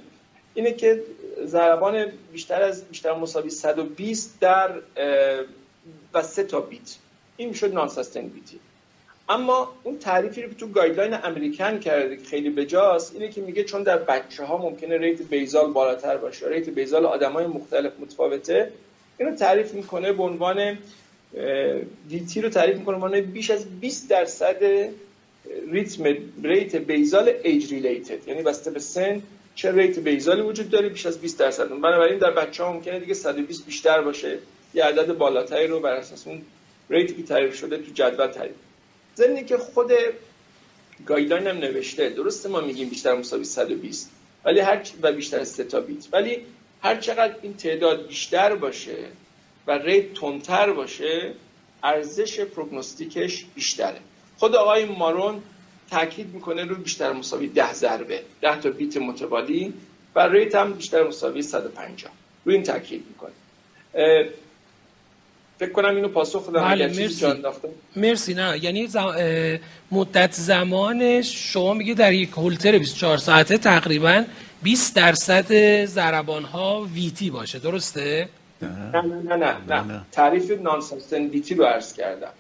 اینه 0.54 0.74
که 0.74 1.04
ضربان 1.46 2.06
بیشتر 2.32 2.62
از 2.62 2.86
بیشتر 2.86 3.14
مساوی 3.14 3.50
120 3.50 4.40
در 4.40 4.72
و 6.14 6.24
سه 6.24 6.44
تا 6.44 6.62
بیت. 6.62 6.96
این 7.38 7.50
می‌شد 7.50 7.74
non 7.74 7.90
VT 8.16 8.60
اما 9.32 9.74
اون 9.84 9.98
تعریفی 9.98 10.42
رو 10.42 10.50
که 10.50 10.56
تو 10.56 10.68
guideline 10.68 11.18
American 11.24 11.80
کرده 11.80 12.18
که 12.18 12.24
خیلی 12.26 12.50
بجاست 12.50 13.14
اینه 13.14 13.28
که 13.28 13.42
میگه 13.42 13.64
چون 13.64 13.84
در 13.84 13.98
بچه 13.98 14.44
ها 14.44 14.58
ممکنه 14.58 14.98
rate 14.98 15.22
basal 15.22 15.72
بالاتر 15.72 16.18
باشه 16.18 16.48
rate 16.50 16.70
basal 16.70 17.06
آدمای 17.06 17.48
مختلف 17.48 17.92
متفاوته 18.00 18.72
اینو 19.18 19.36
تعریف 19.36 19.74
می‌کنه 19.74 20.14
به 20.14 20.24
عنوان 20.24 20.78
VT 22.10 22.42
رو 22.42 22.50
تعریف 22.50 22.78
می‌کنه 22.78 22.98
به 22.98 23.06
عنوان 23.06 23.22
بیش 23.22 23.52
از 23.52 23.80
20 23.80 24.10
درصد 24.10 24.58
ریتم 25.72 26.04
rate 26.44 26.76
basal 26.76 27.34
age 27.44 27.74
related. 27.74 28.28
یعنی 28.28 28.42
بسته 28.42 28.72
به 28.72 28.80
سن 28.80 29.22
چه 29.56 29.72
rate 29.72 30.00
basal 30.00 30.35
ی 30.35 30.42
وجود 30.42 30.70
داره 30.70 30.90
بیش 30.90 31.06
از 31.06 31.22
20 31.22 31.40
درصد. 31.40 31.70
بنابراین 31.70 32.18
در 32.18 32.32
بچه 32.32 32.64
ها 32.64 32.74
ممکنه 32.74 33.00
دیگه 33.00 33.14
120 33.14 33.66
بیشتر 33.66 34.02
باشه 34.02 34.38
یه 34.74 34.84
عدد 34.84 35.14
بالاتری 35.18 35.68
رو 35.68 35.80
بر 35.80 35.94
اساس 35.94 36.28
اون 36.28 36.42
rate 36.90 37.09
ی 37.09 37.14
که 37.14 37.24
تعریف 37.24 37.56
شده 37.56 37.78
تو 37.78 37.92
جدول 37.94 38.28
تعریف. 38.28 38.56
ضمن 39.16 39.46
که 39.46 39.58
خود 39.58 39.92
guideline 41.06 41.48
هم 41.48 41.58
نوشته 41.58 42.10
درسته 42.10 42.50
ما 42.50 42.62
میگیم 42.62 42.90
بیشتر 42.90 43.16
مساوی 43.16 43.44
120 43.44 44.12
ولی 44.46 44.60
هر 44.60 44.82
و 45.02 45.12
بیشتر 45.12 45.40
از 45.40 45.50
3 45.50 45.64
تا 45.64 45.80
بیت. 45.80 46.08
ولی 46.12 46.46
هر 46.84 46.96
چقدر 46.96 47.36
این 47.42 47.54
تعداد 47.54 48.08
بیشتر 48.08 48.56
باشه 48.56 48.98
و 49.68 49.72
ریت 49.72 50.14
تندتر 50.14 50.72
باشه 50.72 51.34
ارزش 51.84 52.40
پروگنوستیکش 52.40 53.46
بیشتره. 53.56 54.00
خود 54.38 54.56
آقای 54.56 54.86
مارون 54.86 55.42
تاکید 55.92 56.34
می‌کنه 56.34 56.66
رو 56.66 56.76
بیشتر 56.76 57.14
مساوی 57.14 57.48
10 57.48 57.74
ضربه 57.74 58.22
10 58.42 58.62
تا 58.62 58.70
بیت 58.70 58.98
متوالی 58.98 59.74
و 60.16 60.28
ریت 60.28 60.56
هم 60.56 60.74
بیشتر 60.74 61.04
مساوی 61.04 61.42
150 61.42 62.12
روی 62.46 62.56
این 62.56 62.64
تاکید 62.64 63.06
می‌کنه. 63.10 63.34
فکر 65.62 65.72
کنم 65.72 65.96
اینو 65.96 66.08
پاسخ 66.08 66.52
دادم 66.52 66.68
بله 66.68 66.88
مرسی. 66.88 67.26
مرسی 67.96 68.34
نه 68.34 68.64
یعنی 68.64 68.88
مدت 69.92 70.32
زمانش 70.34 71.54
شما 71.54 71.74
میگه 71.74 71.94
در 71.94 72.14
یک 72.14 72.30
هولتر 72.30 72.78
24 72.78 73.18
ساعته 73.18 73.58
تقریبا 73.58 74.24
20 74.64 74.96
درصد 74.96 75.86
ضربان 75.86 76.44
ها 76.44 76.88
VT 76.94 77.30
باشه 77.30 77.60
درسته؟ 77.60 78.30
نه. 78.62 78.70
نه 79.02 79.36
نه 79.36 79.58
نه, 79.68 79.84
نه. 79.84 80.02
تعریف 80.12 80.52
non 80.52 80.82
sustained 80.82 81.42
VT 81.42 81.56
رو 81.56 81.64
عرض 81.64 81.94
کردم. 81.94 82.32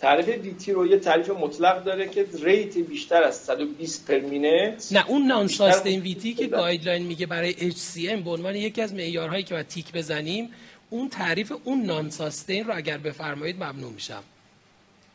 تعریف 0.00 0.28
VT 0.28 0.72
رو 0.72 0.86
یه 0.86 0.98
تعریف 0.98 1.30
مطلق 1.30 1.84
داره 1.84 2.08
که 2.08 2.26
rate 2.42 2.78
بیشتر 2.78 3.22
از 3.22 3.36
120 3.36 4.06
per 4.10 4.18
minute. 4.18 4.88
نه 4.92 5.04
اون 5.08 5.26
non 5.26 5.46
sustained 5.46 6.18
VT 6.18 6.34
که 6.34 6.46
guideline 6.46 7.02
میگه 7.02 7.26
برای 7.26 7.52
HCM 7.52 8.24
به 8.24 8.30
عنوان 8.30 8.56
یکی 8.56 8.82
از 8.82 8.94
معیارهایی 8.94 9.42
که 9.42 9.54
باید 9.54 9.66
تیک 9.66 9.92
بزنیم 9.92 10.50
اون 10.90 11.08
تعریف 11.08 11.52
اون 11.64 11.82
non 11.82 12.10
sustained 12.10 12.64
رو 12.64 12.76
اگر 12.76 12.98
بفرمایید 12.98 13.56
ممنون 13.56 13.92
میشم. 13.92 14.22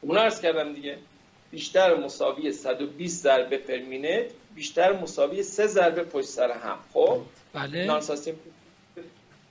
اون 0.01 0.17
عرض 0.17 0.41
کردم 0.41 0.73
دیگه 0.73 0.97
بیشتر 1.51 1.95
مساوی 1.95 2.51
120 2.51 3.23
ضربه 3.23 3.57
per 3.57 3.77
minute 3.77 4.25
بیشتر 4.55 4.93
مساوی 4.93 5.43
3 5.43 5.67
ضربه 5.67 6.03
پشت 6.03 6.27
سر 6.27 6.51
هم 6.51 6.77
خب؟ 6.93 7.21
بله. 7.53 7.85
non 7.85 8.01
sustained 8.01 8.35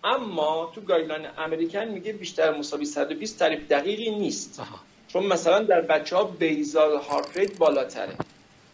اما 0.05 0.73
تو 0.75 0.81
guideline 0.81 1.27
American 1.39 1.85
میگه 1.85 2.13
بیشتر 2.13 2.59
مساوی 2.59 2.85
120 2.85 3.39
تعریف 3.39 3.69
دقیقی 3.69 4.11
نیست. 4.11 4.61
آها. 4.61 4.81
چون 5.09 5.27
مثلا 5.27 5.63
در 5.63 5.81
بچه 5.81 6.17
ها 6.17 6.25
basal 6.25 6.97
heart 6.97 7.37
rate 7.37 7.59
بالاتره. 7.59 8.17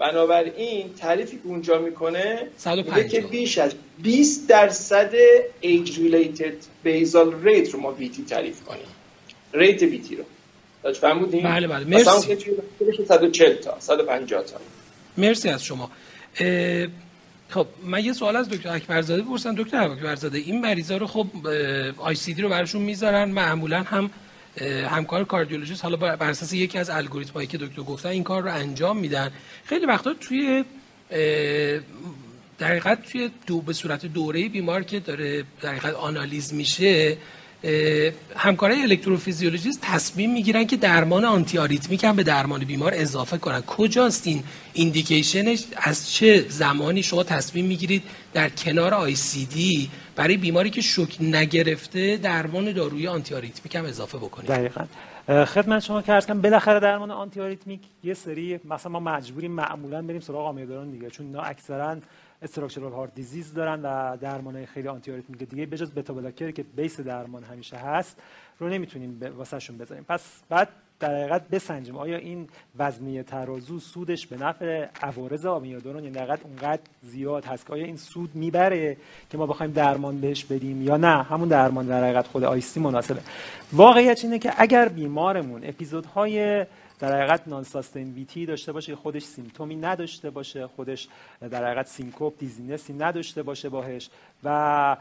بنابراین 0.00 0.94
تعریفی 0.98 1.36
که 1.36 1.42
اونجا 1.44 1.78
می‌کنه 1.78 2.48
میگه 2.76 3.08
که 3.08 3.20
بیش 3.20 3.58
از 3.58 3.74
20 4.02 4.48
درصد 4.48 5.10
age 5.60 5.98
related 5.98 6.52
basal 6.82 7.42
rate 7.44 7.70
رو 7.70 7.80
ما 7.80 7.92
VT 7.92 8.24
تعریف 8.24 8.62
کنیم. 8.62 8.86
rate 9.52 9.82
VT 9.82 10.16
رو. 10.16 10.24
داشت 10.82 11.00
فهمودین 11.00 11.42
بله 11.42 11.66
بله. 11.68 11.84
مرسی. 11.84 12.36
140 13.08 13.54
تا 13.54 13.76
150 13.80 14.42
تا. 14.44 14.56
مرسی 15.16 15.48
از 15.48 15.64
شما. 15.64 15.90
خب 17.48 17.66
من 17.84 18.04
یه 18.04 18.12
سوال 18.12 18.36
از 18.36 18.48
دکتر 18.48 18.68
اکبرزاده 18.68 19.22
بپرسم. 19.22 19.54
دکتر 19.54 19.82
اکبرزاده 19.82 20.38
این 20.38 20.60
مریضا 20.60 20.96
رو 20.96 21.06
خب 21.06 21.26
ICD 21.98 22.42
رو 22.42 22.48
براشون 22.48 22.82
می‌ذارن 22.82 23.30
معمولا 23.30 23.82
هم 23.82 24.10
همکار 24.90 25.24
کاردیولوژیست 25.24 25.82
حالا 25.84 25.96
بر 25.96 26.30
اساس 26.30 26.52
یکی 26.52 26.78
از 26.78 26.90
الگوریتمایی 26.90 27.46
که 27.46 27.58
دکتر 27.58 27.82
گفتن 27.82 28.08
این 28.08 28.24
کار 28.24 28.42
رو 28.42 28.54
انجام 28.54 28.96
میدن. 28.96 29.30
خیلی 29.64 29.86
وقتا 29.86 30.14
توی 30.14 30.64
در 32.58 32.94
توی 32.94 33.30
دو 33.46 33.60
به 33.60 33.72
صورت 33.72 34.06
دوره 34.06 34.48
بیمار 34.48 34.82
که 34.82 35.00
داره 35.00 35.44
در 35.60 35.94
آنالیز 35.94 36.54
میشه 36.54 37.16
همکارای 38.36 38.82
الکتروفیزیولوژیست 38.82 39.80
تصمیم 39.82 40.32
می‌گیرن 40.32 40.66
که 40.66 40.76
درمان 40.76 41.24
antiarrhythmic 41.24 42.04
هم 42.04 42.16
به 42.16 42.22
درمان 42.22 42.64
بیمار 42.64 42.92
اضافه 42.94 43.38
کنن. 43.38 43.60
کجاست 43.60 44.26
این 44.26 44.44
indication 44.72 45.43
ش؟ 45.43 45.64
از 45.76 46.12
چه 46.12 46.46
زمانی 46.48 47.02
شما 47.02 47.22
تصمیم 47.22 47.64
می‌گیرید 47.66 48.02
در 48.32 48.48
کنار 48.48 48.94
ICD 48.94 49.90
برای 50.20 50.36
بیماری 50.36 50.70
که 50.70 50.80
شوک 50.80 51.16
نگرفته 51.20 52.16
درمان 52.16 52.72
داروی 52.72 53.08
antiarrhythmic 53.08 53.74
هم 53.74 53.84
اضافه 53.84 54.18
بکنید 54.18 54.50
دقیقاً. 54.50 54.84
خدمت 55.44 55.82
شما 55.82 56.02
که 56.02 56.20
بالاخره 56.34 56.80
درمان 56.80 57.10
antiarrhythmic 57.10 57.80
یه 58.04 58.14
سری 58.14 58.60
مثلا 58.64 58.92
ما 58.92 59.00
مجبوریم 59.00 59.50
معمولا 59.50 60.02
بریم 60.02 60.20
سراغ 60.20 60.46
آمیودارون 60.46 60.90
دیگه 60.90 61.10
چون 61.10 61.26
اینا 61.26 61.42
اکثرا 61.42 61.96
استراکچرال 62.42 62.92
هارت 62.92 63.14
دیزیز 63.14 63.54
دارن 63.54 63.82
و 63.82 64.16
درمان 64.16 64.66
خیلی 64.66 64.88
آنتی 64.88 65.12
آریتمیک 65.12 65.38
دیگه 65.38 65.66
بجز 65.66 65.90
بتا 65.90 66.14
بلاکر 66.14 66.50
که 66.50 66.62
بیس 66.62 67.00
درمان 67.00 67.44
همیشه 67.44 67.76
هست 67.76 68.16
رو 68.58 68.68
نمی‌تونیم 68.68 69.20
واسهشون 69.36 69.78
بذاریم. 69.78 70.04
پس 70.08 70.22
بعد 70.48 70.68
در 71.00 71.16
حقیقت 71.16 71.48
بسنجیم. 71.48 71.96
آیا 71.96 72.16
این 72.16 72.48
وزنی 72.78 73.22
ترازو 73.22 73.78
سودش 73.78 74.26
به 74.26 74.36
نفع 74.36 74.86
عوارض 75.02 75.46
آمیادرون 75.46 76.04
یعنی 76.04 76.16
در 76.16 76.38
اونقدر 76.44 76.82
زیاد 77.02 77.44
هست 77.44 77.66
که 77.66 77.72
آیا 77.72 77.84
این 77.84 77.96
سود 77.96 78.30
می‌بره 78.34 78.96
که 79.30 79.38
ما 79.38 79.46
بخوایم 79.46 79.72
درمان 79.72 80.20
بهش 80.20 80.44
بدیم 80.44 80.82
یا 80.82 80.96
نه؟ 80.96 81.22
همون 81.22 81.48
درمان 81.48 81.86
در 81.86 82.04
حقیقت 82.04 82.26
خود 82.26 82.44
آیستی 82.44 82.80
مناسبه. 82.80 83.20
واقعیت 83.72 84.24
اینه 84.24 84.38
که 84.38 84.52
اگر 84.56 84.88
بیمارمون 84.88 85.64
اپیزودهای 85.64 86.66
در 87.00 87.18
حقیقت 87.18 87.48
نان 87.48 87.64
VT 87.94 88.46
داشته 88.46 88.72
باشه 88.72 88.96
خودش 88.96 89.22
symptom 89.22 89.69
ی 89.70 89.76
نداشته 89.76 90.30
باشه 90.30 90.66
خودش 90.66 91.08
در 91.50 91.64
حقیقت 91.64 91.86
syncope 91.86 92.38
dizziness 92.38 92.87
ی 92.87 92.92
نداشته 92.92 93.42
باشه 93.42 93.68
باهش 93.68 94.10
و 94.44 94.96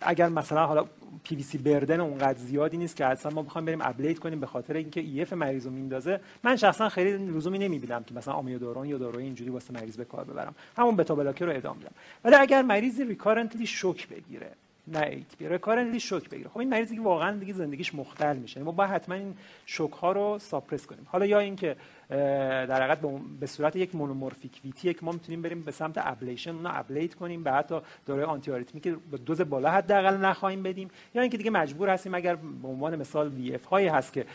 اگر 0.00 0.28
مثلا 0.28 0.66
حالا 0.66 0.86
PVC 1.24 1.58
burden 1.58 2.00
اونقدر 2.00 2.38
زیادی 2.38 2.76
نیست 2.76 2.96
که 2.96 3.04
اصلا 3.06 3.32
ما 3.32 3.42
بخوایم 3.42 3.64
بریم 3.64 3.80
ablate 3.82 4.18
کنیم 4.18 4.40
به 4.40 4.46
خاطر 4.46 4.74
اینکه 4.74 5.00
EF 5.00 5.32
مریض 5.32 5.66
رو 5.66 5.72
میندازه 5.72 6.20
من 6.44 6.56
شخصا 6.56 6.88
خیلی 6.88 7.26
لزومی 7.26 7.58
نمی‌بینم 7.58 8.04
که 8.04 8.14
مثلا 8.14 8.34
آمیودارون 8.34 8.88
یا 8.88 8.98
داروی 8.98 9.22
اینجوری 9.24 9.50
واسه 9.50 9.74
مریض 9.74 9.96
به 9.96 10.04
کار 10.04 10.24
ببرم. 10.24 10.54
همون 10.76 10.96
beta 10.96 11.14
blocker 11.14 11.44
رو 11.44 11.56
ادامه 11.56 11.78
میدم. 11.78 11.92
ولی 12.24 12.34
اگر 12.34 12.62
مریضی 12.62 13.04
recurrently 13.04 13.66
شوک 13.66 14.08
بگیره 14.08 14.50
نه 14.88 15.06
ایت 15.06 15.36
بی 15.38 15.46
recurrently 15.48 16.00
شوک 16.00 16.30
بگیره. 16.30 16.48
خب 16.48 16.58
این 16.58 16.68
مریضی 16.68 16.96
که 16.96 17.02
واقعا 17.02 17.36
دیگه 17.36 17.52
زندگیش 17.52 17.94
مختل 17.94 18.36
میشه. 18.36 18.62
ما 18.62 18.72
باید 18.72 18.90
حتما 18.90 19.14
این 19.14 19.34
شوک 19.66 19.92
ها 19.92 20.12
رو 20.12 20.38
suppress 20.38 20.86
کنیم. 20.86 21.06
حالا 21.06 21.26
یا 21.26 21.38
اینکه 21.38 21.76
در 22.10 22.82
حقیقت 22.82 22.98
به 23.40 23.46
صورت 23.46 23.76
یک 23.76 23.94
monomorphic 23.94 24.60
VT 24.64 24.94
که 24.94 25.00
ما 25.02 25.12
می‌تونیم 25.12 25.42
بریم 25.42 25.62
به 25.62 25.72
سمت 25.72 25.94
ablation 25.96 26.50
اونو 26.50 26.70
ablate 26.72 27.14
کنیم 27.14 27.42
به 27.42 27.52
حتی 27.52 27.74
داروی 28.06 28.24
antiarrhythmic 28.24 28.88
با 29.10 29.18
دوز 29.18 29.40
بالا 29.40 29.70
حداقل 29.70 30.16
نخواهیم 30.16 30.62
بدیم. 30.62 30.90
یا 31.14 31.22
اینکه 31.22 31.36
دیگه 31.36 31.50
مجبور 31.50 31.90
هستیم 31.90 32.14
اگر 32.14 32.34
به 32.36 32.68
عنوان 32.68 32.96
مثال 32.96 33.28
VF 33.28 33.64
هایی 33.64 33.88
هست 33.88 34.12
که 34.12 34.26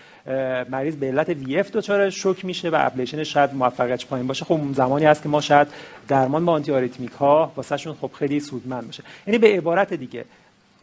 مریض 0.70 0.96
به 0.96 1.08
علت 1.08 1.30
VF 1.30 1.72
دچار 1.72 2.10
شوک 2.10 2.46
میشه 2.46 2.70
و 2.70 2.76
ablation 2.80 3.24
شاید 3.24 3.54
موفقیتش 3.54 4.06
پایین 4.06 4.28
باشه 4.28 4.46
خب 4.46 4.60
زمانی 4.74 5.06
هست 5.06 5.24
که 5.24 5.30
ما 5.30 5.42
شاید 5.42 5.68
درمان 6.08 6.46
با 6.46 6.54
antiarrhythmic 6.54 7.12
ها 7.12 7.52
واسهشون 7.56 7.94
خب 7.94 8.12
خیلی 8.14 8.40
سودمند 8.40 8.86
باشه. 8.86 9.04
یعنی 9.28 9.38
به 9.38 9.58
عبارت 9.58 9.94
دیگه 9.94 10.26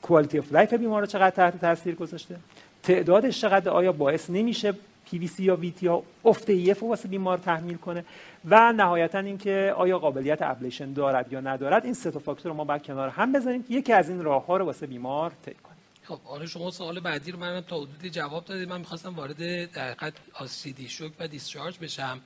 quality 0.02 0.38
of 0.38 0.52
life 0.52 0.74
بیمار 0.74 1.06
چقدر 1.06 1.30
تحت 1.30 1.61
تاثیر 1.61 1.94
گذاشته؟ 1.94 2.37
تعدادش 2.82 3.40
چقدر 3.40 3.70
آیا 3.70 3.92
باعث 3.92 4.30
نمیشه 4.30 4.74
پی 5.04 5.18
وی 5.18 5.26
سی 5.26 5.44
یا 5.44 5.56
VT 5.56 5.87
ها 5.87 6.02
افت 6.24 6.50
EF 6.50 6.82
واسه 6.82 7.08
بیمار 7.08 7.38
تحمیل 7.38 7.76
کنه؟ 7.76 8.04
و 8.44 8.72
نهایتا 8.72 9.18
اینکه 9.18 9.74
آیا 9.76 9.98
قابلیت 9.98 10.42
ablation 10.42 10.92
دارد 10.92 11.32
یا 11.32 11.40
ندارد 11.40 11.84
این 11.84 11.94
سه 11.94 12.11
تا 12.11 12.18
فاکتور 12.18 12.52
رو 12.52 12.56
ما 12.56 12.64
باید 12.64 12.82
کنار 12.82 13.08
هم 13.08 13.32
بذاریم. 13.32 13.64
یکی 13.68 13.92
از 13.92 14.08
این 14.08 14.22
راه 14.22 14.46
ها 14.46 14.56
رو 14.56 14.64
واسه 14.64 14.87
بیمار 14.87 15.32
طی 15.44 15.54
کنیم. 15.54 15.78
خب 16.02 16.18
آره 16.24 16.46
شما 16.46 16.70
سوال 16.70 17.00
بعدی 17.00 17.32
رو 17.32 17.38
منم 17.38 17.61
تا 17.61 17.76
حدودی 17.76 18.11
جواب 18.11 18.44
دادید. 18.44 18.68
من 18.68 18.78
می‌خواستم 18.78 19.14
وارد 19.14 19.72
در 19.72 19.90
حقیقت 19.90 20.12
ICD 20.34 20.88
shock 20.88 21.12
و 21.20 21.28
discharge 21.28 21.78
بشم. 21.78 22.20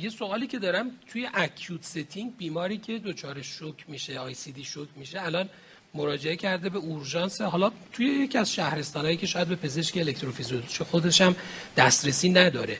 یه 0.00 0.10
سوالی 0.18 0.46
که 0.46 0.58
دارم 0.58 0.90
توی 1.06 1.28
acute 1.34 1.84
setting 1.84 2.36
بیماری 2.36 2.78
که 2.78 2.98
دچار 2.98 3.42
شوک 3.42 3.84
میشه 3.88 4.20
ICD 4.20 4.64
shock 4.64 4.88
میشه 4.96 5.22
الان 5.22 5.48
مراجعه 5.94 6.36
کرده 6.36 6.68
به 6.68 6.78
اورژانس. 6.78 7.40
حالا 7.40 7.70
توی 7.92 8.06
یکی 8.06 8.38
از 8.38 8.52
شهرستانهایی 8.52 9.16
که 9.16 9.26
شاید 9.26 9.48
به 9.48 9.56
پزشک 9.56 9.96
الکتروفیزیولوژی 9.96 10.84
خودش 10.84 11.20
هم 11.20 11.36
دسترسی 11.76 12.28
نداره. 12.28 12.78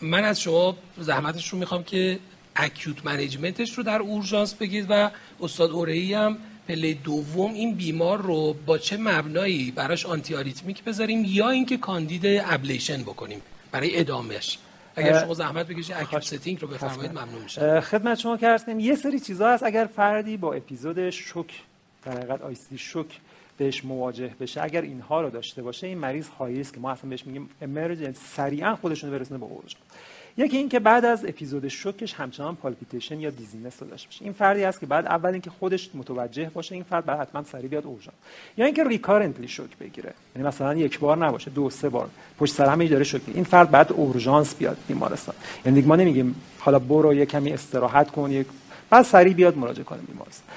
من 0.00 0.24
از 0.24 0.40
شما 0.40 0.76
زحمتش 0.98 1.48
رو 1.48 1.58
می‌خوام 1.58 1.84
که 1.84 2.18
acute 2.56 3.04
management 3.04 3.66
ش 3.66 3.78
رو 3.78 3.82
در 3.82 3.98
اورژانس 3.98 4.54
بگید 4.54 4.86
و 4.88 5.10
استاد 5.40 5.70
اورهی 5.70 6.14
هم 6.14 6.38
پله 6.68 6.94
دوم 6.94 7.54
این 7.54 7.74
بیمار 7.74 8.22
رو 8.22 8.56
با 8.66 8.78
چه 8.78 8.96
مبنایی 8.96 9.70
براش 9.70 10.06
antiarrhythmic 10.06 10.84
بذاریم 10.84 11.24
یا 11.24 11.50
اینکه 11.50 11.76
کاندید 11.76 12.22
ablation 12.26 13.02
بکنیم 13.02 13.42
برای 13.72 13.98
ادامهش 14.00 14.58
اگر 14.96 15.20
شما 15.20 15.34
زحمت 15.34 15.66
بکشید 15.66 15.96
acute 15.98 16.24
setting 16.24 16.60
رو 16.60 16.68
بفرمایید 16.68 17.12
ممنون 17.12 17.42
میشم 17.42 17.80
خدمت 17.80 18.18
شما 18.18 18.36
که 18.36 18.48
عرض 18.48 18.64
یه 18.68 18.94
سری 18.94 19.20
چیزا 19.20 19.48
هست. 19.48 19.62
اگر 19.62 19.84
فردی 19.96 20.36
با 20.36 20.52
اپیزود 20.52 21.10
شوک 21.10 21.62
در 22.04 22.12
حقیقت 22.12 22.42
ICD 22.42 22.78
shock 22.78 23.20
بهش 23.58 23.84
مواجه 23.84 24.34
بشه 24.40 24.62
اگر 24.62 24.82
اینها 24.82 25.20
رو 25.20 25.30
داشته 25.30 25.62
باشه 25.62 25.86
این 25.86 25.98
مریض 25.98 26.28
های 26.28 26.60
است 26.60 26.74
که 26.74 26.80
ما 26.80 26.90
اصلا 26.90 27.10
بهش 27.10 27.26
میگیم 27.26 27.50
emergency 27.62 28.16
سریعا 28.34 28.76
خودشون 28.76 29.10
رو 29.10 29.18
برسونه 29.18 29.40
به 29.40 29.46
اورژانس 29.46 29.82
یکی 30.36 30.56
اینکه 30.56 30.80
بعد 30.80 31.04
از 31.04 31.24
اپیزود 31.24 31.68
شوکش 31.68 32.14
همچنان 32.14 32.56
palpitation 32.56 33.20
یا 33.20 33.30
dizziness 33.30 33.82
داشته 33.82 34.08
باشه 34.08 34.24
این 34.24 34.32
فردی 34.32 34.64
است 34.64 34.80
که 34.80 34.86
بعد 34.86 35.06
اول 35.06 35.30
اینکه 35.30 35.50
خودش 35.50 35.90
متوجه 35.94 36.50
باشه 36.54 36.74
این 36.74 36.84
فرد 36.84 37.04
بعد 37.04 37.20
حتما 37.20 37.42
سریع 37.42 37.68
بیاد 37.68 37.86
اورژانس 37.86 38.16
یا 38.56 38.64
اینکه 38.64 38.84
recurrently 38.84 39.48
شوک 39.48 39.78
بگیره. 39.78 40.14
یعنی 40.36 40.48
مثلا 40.48 40.74
یک 40.74 40.98
بار 40.98 41.16
نباشه 41.16 41.50
دو 41.50 41.70
سه 41.70 41.88
بار. 41.88 42.08
پشت 42.38 42.54
سر 42.54 42.66
هم 42.66 42.84
داره 42.84 43.04
شوک 43.04 43.22
این 43.26 43.44
فرد 43.44 43.70
بعد 43.70 43.92
اورژانس 43.92 44.54
بیاد 44.54 44.76
بیمارستان. 44.88 45.34
یعنی 45.66 45.80
ما 45.80 45.96
نمیگیم 45.96 46.34
حالا 46.58 46.78
برو 46.78 47.14
یه 47.14 47.26
کمی 47.26 47.52
استراحت 47.52 48.10
کن 48.10 48.30
یک 48.30 48.46
بعد 48.90 49.04
سریع 49.04 49.34
بیاد 49.34 49.56
مراجعه 49.56 49.84
کنه 49.84 49.98
بیمارستان. 49.98 50.48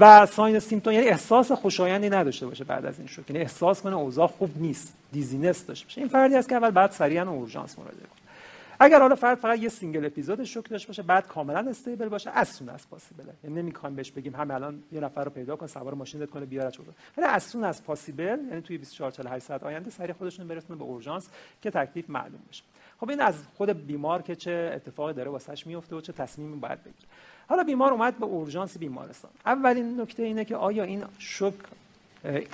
و 0.00 0.26
sign 0.26 0.58
symptom 0.58 0.92
یعنی 0.92 1.06
احساس 1.06 1.52
خوشایندی 1.52 2.10
نداشته 2.10 2.46
باشه 2.46 2.64
بعد 2.64 2.86
از 2.86 2.98
این 2.98 3.08
شوک. 3.08 3.30
یعنی 3.30 3.42
احساس 3.42 3.82
کنه 3.82 3.96
اوضاع 3.96 4.26
خوب 4.26 4.50
نیست 4.56 4.92
dizziness 5.12 5.66
داشته 5.66 5.86
باشه. 5.86 6.00
این 6.00 6.08
فردی 6.08 6.34
است 6.34 6.48
که 6.48 6.54
اول 6.54 6.70
بعد 6.70 6.90
سریعا 6.90 7.30
اورژانس 7.30 7.78
مراجعه 7.78 8.00
کنه. 8.00 8.19
اگر 8.82 9.00
حالا 9.00 9.14
فرد 9.14 9.38
فقط 9.38 9.58
یه 9.58 9.68
single 9.68 10.04
episode 10.04 10.44
شوک 10.44 10.68
داشته 10.68 10.88
باشه 10.88 11.02
بعد 11.02 11.26
کاملا 11.26 11.70
stable 11.70 12.08
باشه 12.08 12.30
as 12.30 12.48
soon 12.48 12.68
as 12.68 12.90
possible 12.90 13.24
یعنی 13.44 13.62
نمی‌خوایم 13.62 13.96
بهش 13.96 14.10
بگیم 14.10 14.34
همه 14.34 14.54
الان 14.54 14.82
یه 14.92 15.00
نفر 15.00 15.24
رو 15.24 15.30
پیدا 15.30 15.56
کن 15.56 15.66
سوار 15.66 15.94
ماشین 15.94 16.26
کنه 16.26 16.46
بیارش 16.46 16.76
بود 16.76 16.94
ولی 17.16 17.26
as 17.26 17.42
soon 17.42 17.64
as 17.64 17.84
possible 17.84 18.38
یعنی 18.50 18.60
توی 18.60 18.78
24 18.78 19.10
48 19.10 19.46
ساعت 19.46 19.62
آینده 19.62 19.90
سریع 19.90 20.12
خودشون 20.12 20.48
برسونه 20.48 20.78
به 20.78 20.84
اورژانس 20.84 21.28
که 21.62 21.70
تکلیف 21.70 22.10
معلوم 22.10 22.40
بشه. 22.50 22.62
خب 23.00 23.10
این 23.10 23.20
از 23.20 23.34
خود 23.54 23.86
بیمار 23.86 24.22
که 24.22 24.36
چه 24.36 24.72
اتفاقی 24.74 25.12
داره 25.12 25.30
واسش 25.30 25.66
میفته 25.66 25.96
و 25.96 26.00
چه 26.00 26.12
تصمیمی 26.12 26.56
باید 26.56 26.80
بگیره. 26.80 27.08
حالا 27.48 27.62
بیمار 27.62 27.92
اومد 27.92 28.18
به 28.18 28.24
اورژانس 28.24 28.78
بیمارستان. 28.78 29.30
اولین 29.46 30.00
نکته 30.00 30.22
اینه 30.22 30.44
که 30.44 30.56
آیا 30.56 30.82
این 30.82 31.04
شوک 31.18 31.54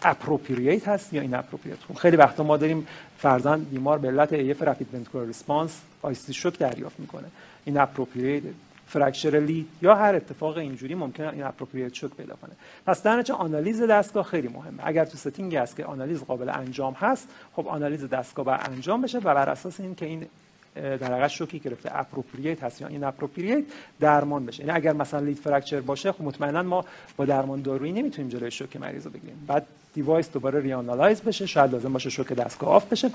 appropriate 0.03 0.89
هست 0.89 1.13
یا 1.13 1.21
inappropriate 1.21 1.79
خب 1.89 1.95
خیلی 1.95 2.17
وقتا 2.17 2.45
ما 2.45 2.57
داریم 2.57 2.87
فرضا 3.19 3.61
بیمار 3.61 3.99
به 3.99 4.09
علت 4.09 4.33
AF 4.33 4.63
rapid 4.63 4.95
ventricular 4.95 5.27
response 5.27 5.83
ICD 6.07 6.35
شوک 6.35 6.59
دریافت 6.59 7.01
می‌کنه. 7.01 7.29
inappropriate 7.65 7.79
fracture 7.79 8.43
lead 8.89 9.67
یا 9.83 9.95
هر 9.95 10.15
اتفاق 10.15 10.57
اینجوری 10.59 10.95
ممکنه 10.95 11.33
inappropriate 11.33 11.95
شوک 11.95 12.11
پیدا 12.15 12.35
کنه. 12.35 12.53
پس 12.87 13.03
در 13.03 13.17
نتیجه 13.17 13.35
آنالیز 13.35 13.83
دستگاه 13.83 14.25
خیلی 14.25 14.49
مهمه. 14.49 14.83
اگر 14.83 15.05
تو 15.05 15.19
setting 15.19 15.55
است 15.55 15.77
که 15.77 15.85
آنالیز 15.85 16.25
قابل 16.25 16.49
انجام 16.49 16.93
هست 16.93 17.29
خب 17.57 17.69
آنالیز 17.69 18.05
دستگاه 18.05 18.45
باید 18.45 18.61
انجام 18.65 19.03
بشه 19.03 19.19
و 19.19 19.35
بر 19.35 19.49
اساس 19.49 19.81
این 19.81 19.95
که 19.95 20.07
این 20.07 20.27
در 20.75 21.13
حقیقت 21.13 21.29
شوکی 21.29 21.59
گرفته 21.59 21.91
appropriate 21.93 22.63
هست 22.63 22.81
یا 22.81 22.89
inappropriate 22.89 23.65
درمان 24.01 24.47
بشه. 24.47 24.61
یعنی 24.61 24.77
اگر 24.77 24.93
مثلا 24.93 25.21
lead 25.21 25.37
fracture 25.37 25.81
باشه 25.81 26.13
خب 26.13 26.23
مطمئنا 26.23 26.63
ما 26.63 26.85
با 27.17 27.25
درمان 27.25 27.63
دارویی 27.63 27.93
نمی‌تونیم 27.93 28.31
جلوی 28.31 28.51
شوک 28.51 28.77
مریض 28.77 29.05
رو 29.05 29.11
بگیریم. 29.11 29.45
بعد 29.47 29.67
device 29.95 30.31
دوباره 30.31 30.61
reanalyze 30.61 31.21
بشه 31.21 31.47
شاید 31.47 31.73
لازم 31.73 31.93
باشه 31.93 32.11
شوک 32.11 32.33
دستگاه 32.33 32.71
off 32.71 32.87
بشه. 32.87 33.11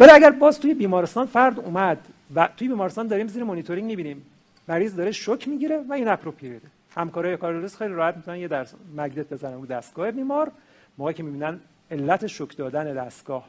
ولی 0.00 0.10
اگر 0.10 0.30
باز 0.30 0.60
توی 0.60 0.74
بیمارستان 0.74 1.26
فرد 1.26 1.60
اومد 1.60 1.98
و 2.34 2.48
توی 2.56 2.68
بیمارستان 2.68 3.06
داریم 3.06 3.26
زیر 3.28 3.44
مانیتورینگ 3.44 3.86
می‌بینیم 3.86 4.26
مریض 4.68 4.96
داره 4.96 5.12
شوک 5.12 5.48
می‌گیره 5.48 5.84
و 5.88 5.92
inappropriate 5.92 6.62
همکارای 6.94 7.36
کاردیولوژیست 7.36 7.76
خیلی 7.76 7.94
راحت 7.94 8.16
می‌تونن 8.16 8.38
یه 8.38 8.48
دونه 8.48 8.74
magnet 8.96 9.28
بزنن 9.32 9.54
رو 9.54 9.66
دستگاه 9.66 10.10
بیمار. 10.10 10.52
موقعی 10.98 11.14
که 11.14 11.22
می‌بینن 11.22 11.60
علت 11.90 12.26
شوک 12.26 12.56
دادن 12.56 12.94
دستگاه. 12.94 13.48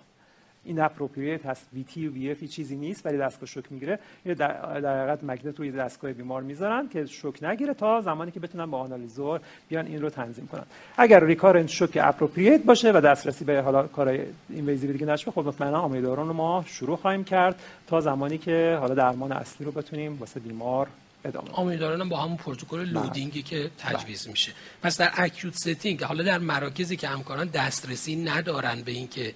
inappropriate 0.66 1.46
هست. 1.46 1.66
VT 1.74 2.08
و 2.08 2.12
VF 2.12 2.48
چیزی 2.48 2.76
نیست 2.76 3.06
ولی 3.06 3.18
دستگاه 3.18 3.50
شوک 3.50 3.72
می‌گیره. 3.72 4.00
در 4.26 4.34
در 4.80 5.04
حقیقت 5.04 5.20
magnet 5.24 5.60
روی 5.60 5.72
دستگاه 5.72 6.14
بیمار 6.14 6.42
می‌ذارن 6.42 6.90
که 6.90 7.06
شوک 7.06 7.44
نگیره 7.44 7.74
تا 7.74 8.02
زمانی 8.02 8.32
که 8.32 8.40
بتونن 8.40 8.66
با 8.66 8.80
analyzer 8.80 9.40
بیان 9.70 9.86
این 9.86 10.02
رو 10.02 10.10
تنظیم 10.10 10.48
کنن. 10.48 10.66
اگر 10.98 11.24
recurrent 11.24 11.68
شوک 11.68 11.98
appropriate 12.02 12.64
باشه 12.64 12.92
و 12.92 13.02
دسترسی 13.02 13.46
به 13.46 13.62
حالا 13.62 13.88
کارهای 13.88 14.20
invasive 14.50 14.92
دیگه 14.92 15.06
نشه 15.06 15.32
خب 15.32 15.48
مطمئنا 15.48 15.80
آمیودارون 15.82 16.28
رو 16.28 16.34
ما 16.34 16.64
شروع 16.68 16.98
خواهیم 16.98 17.24
کرد 17.24 17.62
تا 17.88 18.02
زمانی 18.02 18.38
که 18.38 18.78
حالا 18.80 18.94
درمان 18.94 19.32
اصلی 19.32 19.66
رو 19.66 19.72
بتونیم 19.72 20.18
واسه 20.20 20.40
بیمار 20.40 20.88
ادامه 21.26 21.50
آمیودارون 21.52 22.10
با 22.10 22.18
همون 22.18 22.38
پروتکل 22.38 22.84
loading 22.84 23.34
ی 23.35 23.42
که 23.42 23.72
تجویز 23.78 24.30
میشه. 24.30 24.52
پس 24.84 24.98
در 24.98 25.12
acute 25.18 25.56
setting 25.56 26.04
حالا 26.04 26.24
در 26.24 26.38
مراکزی 26.38 26.96
که 26.96 27.08
همکاران 27.08 27.48
دسترسی 27.48 28.16
ندارن 28.16 28.82
به 28.82 28.92
اینکه 28.92 29.34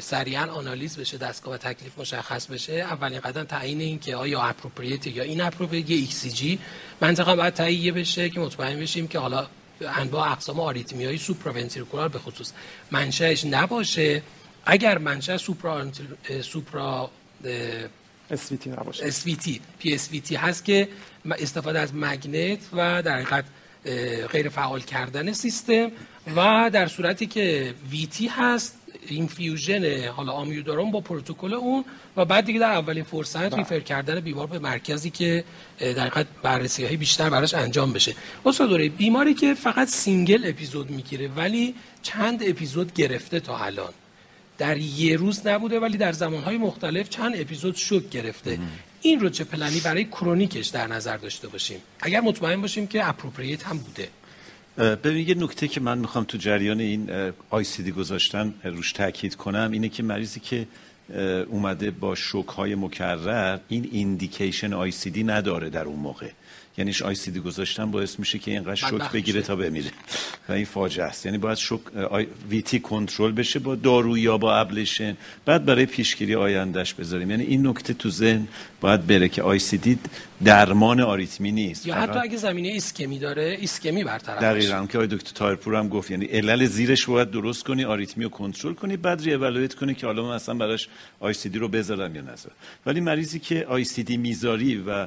سریعا 0.00 0.46
آنالیز 0.46 0.96
بشه 0.96 1.18
دستگاه 1.18 1.54
و 1.54 1.56
تکلیف 1.56 1.98
مشخص 1.98 2.46
بشه. 2.46 2.72
اولین 2.72 3.20
قدم 3.20 3.44
تعیین 3.44 3.80
این 3.80 3.98
که 3.98 4.16
آیا 4.16 4.42
appropriate 4.42 5.06
یا 5.06 5.22
inappropriate 5.22 5.90
یا 5.90 5.96
ECG 5.96 6.58
منطقه 7.00 7.36
باید 7.36 7.54
تهیه 7.54 7.92
بشه 7.92 8.30
که 8.30 8.40
مطمئن 8.40 8.80
بشیم 8.80 9.08
که 9.08 9.18
حالا 9.18 9.46
انواع 9.80 10.32
اقسام 10.32 10.60
آریتمی 10.60 11.04
های 11.04 11.18
supraventricular 11.18 12.08
به 12.08 12.18
خصوص 12.18 12.52
منشأش 12.90 13.44
نباشه. 13.44 14.22
اگر 14.64 14.98
منشأ 14.98 15.36
supra 15.36 15.86
supra 16.42 17.10
SVT 18.30 18.70
نباشه. 18.70 19.04
پی 19.78 19.94
SVT 19.94 20.36
هست 20.36 20.64
که 20.64 20.88
استفاده 21.30 21.78
از 21.78 21.94
magnet 21.94 22.58
و 22.72 23.02
در 23.02 23.20
حقیقت 23.20 23.44
غیر 24.32 24.48
فعال 24.48 24.80
کردن 24.80 25.32
سیستم 25.32 25.90
و 26.36 26.70
در 26.72 26.86
صورتی 26.86 27.26
که 27.26 27.74
VT 27.90 28.26
هست 28.26 28.77
infusion 29.10 30.08
حالا 30.08 30.32
آمیودارون 30.32 30.90
با 30.90 31.00
پروتکل 31.00 31.54
اون 31.54 31.84
و 32.16 32.24
بعد 32.24 32.44
دیگه 32.44 32.60
در 32.60 32.72
اولین 32.72 33.04
فرصت 33.04 33.54
refer 33.54 33.80
کردن 33.80 34.20
بیمار 34.20 34.46
به 34.46 34.58
مرکزی 34.58 35.10
که 35.10 35.44
در 35.78 35.86
حقیقت 35.86 36.26
بررسی 36.42 36.84
های 36.84 36.96
بیشتر 36.96 37.30
براش 37.30 37.54
انجام 37.54 37.92
بشه. 37.92 38.14
استاد 38.46 38.80
بیماری 38.80 39.34
که 39.34 39.54
فقط 39.54 39.88
single 39.88 40.42
episode 40.44 40.90
می‌گیره 40.90 41.28
ولی 41.28 41.74
چند 42.02 42.42
اپیزود 42.46 42.94
گرفته 42.94 43.40
تا 43.40 43.58
الان. 43.58 43.92
در 44.58 44.76
یه 44.76 45.16
روز 45.16 45.46
نبوده 45.46 45.80
ولی 45.80 45.96
در 45.98 46.12
زمانهای 46.12 46.58
مختلف 46.58 47.08
چند 47.08 47.40
اپیزود 47.40 47.76
شوک 47.76 48.10
گرفته. 48.10 48.58
این 49.02 49.20
رو 49.20 49.28
چه 49.28 49.44
پلنی 49.44 49.80
برای 49.80 50.04
chronic 50.04 50.52
ش 50.52 50.66
در 50.66 50.86
نظر 50.86 51.16
داشته 51.16 51.48
باشیم؟ 51.48 51.78
اگر 52.00 52.20
مطمئن 52.20 52.60
باشیم 52.60 52.86
که 52.86 53.08
appropriate 53.08 53.62
هم 53.62 53.78
بوده. 53.78 54.08
ببین 54.78 55.28
یه 55.28 55.34
نکته 55.34 55.68
که 55.68 55.80
من 55.80 55.98
می‌خوام 55.98 56.24
تو 56.24 56.38
جریان 56.38 56.80
این 56.80 57.10
ICD 57.50 57.90
گذاشتن 57.90 58.54
روش 58.64 58.92
تاکید 58.92 59.36
کنم 59.36 59.70
اینه 59.72 59.88
که 59.88 60.02
مریضی 60.02 60.40
که 60.40 60.66
اومده 61.48 61.90
با 61.90 62.14
شوک 62.14 62.48
های 62.48 62.74
مکرر 62.74 63.58
این 63.68 63.88
indication 63.92 64.72
ICD 64.72 65.24
نداره 65.24 65.70
در 65.70 65.84
اون 65.84 65.98
موقع. 65.98 66.30
یعنی 66.78 66.94
ICD 67.04 67.40
گذاشتن 67.40 67.90
باعث 67.90 68.18
میشه 68.18 68.38
که 68.38 68.50
اینقدر 68.50 68.74
شوک 68.74 69.12
بگیره 69.12 69.42
تا 69.42 69.56
بمیره. 69.56 69.90
و 70.48 70.52
این 70.52 70.64
فاجعه 70.64 71.04
است. 71.04 71.26
یعنی 71.26 71.38
باید 71.38 71.58
شوک 71.58 71.80
VT 72.50 72.80
کنترل 72.80 73.32
بشه 73.32 73.58
با 73.58 73.74
دارو 73.74 74.18
یا 74.18 74.38
با 74.38 74.56
ablation. 74.56 75.16
بعد 75.44 75.64
برای 75.64 75.86
پیشگیری 75.86 76.34
آیندهش 76.34 76.94
بذاریم. 76.94 77.30
یعنی 77.30 77.44
این 77.44 77.66
نکته 77.66 77.94
تو 77.94 78.10
ذهن 78.10 78.48
باید 78.80 79.06
بره 79.06 79.28
که 79.28 79.42
ICD 79.42 79.98
درمان 80.44 81.00
آریتمی 81.00 81.52
نیست. 81.52 81.86
یا 81.86 81.94
حتی 81.94 82.18
اگه 82.18 82.36
زمینه 82.36 82.68
ایسکمی 82.68 83.18
داره 83.18 83.56
ایسکمی 83.60 84.04
برطرف 84.04 84.42
دقیقاً 84.42 84.86
که 84.86 84.98
آقای 84.98 85.08
دکتر 85.08 85.32
تایرپور 85.34 85.74
هم 85.74 85.88
گفت 85.88 86.10
یعنی 86.10 86.24
علل 86.24 86.66
زیرش 86.66 87.06
باید 87.06 87.30
درست 87.30 87.64
کنی 87.64 87.84
آریتمی 87.84 88.24
رو 88.24 88.30
کنترل 88.30 88.74
کنی 88.74 88.96
بعد 88.96 89.22
ری 89.22 89.34
اولویت 89.34 89.74
کنی 89.74 89.94
که 89.94 90.06
حالا 90.06 90.22
من 90.22 90.34
اصلا 90.34 90.54
براش 90.54 90.88
ICD 91.20 91.58
رو 91.58 91.68
بذارم 91.68 92.14
یا 92.14 92.22
نذارم. 92.22 92.56
ولی 92.86 93.00
مریضی 93.00 93.38
که 93.38 93.66
ICD 93.68 94.16
می‌ذاری 94.16 94.84
و 94.86 95.06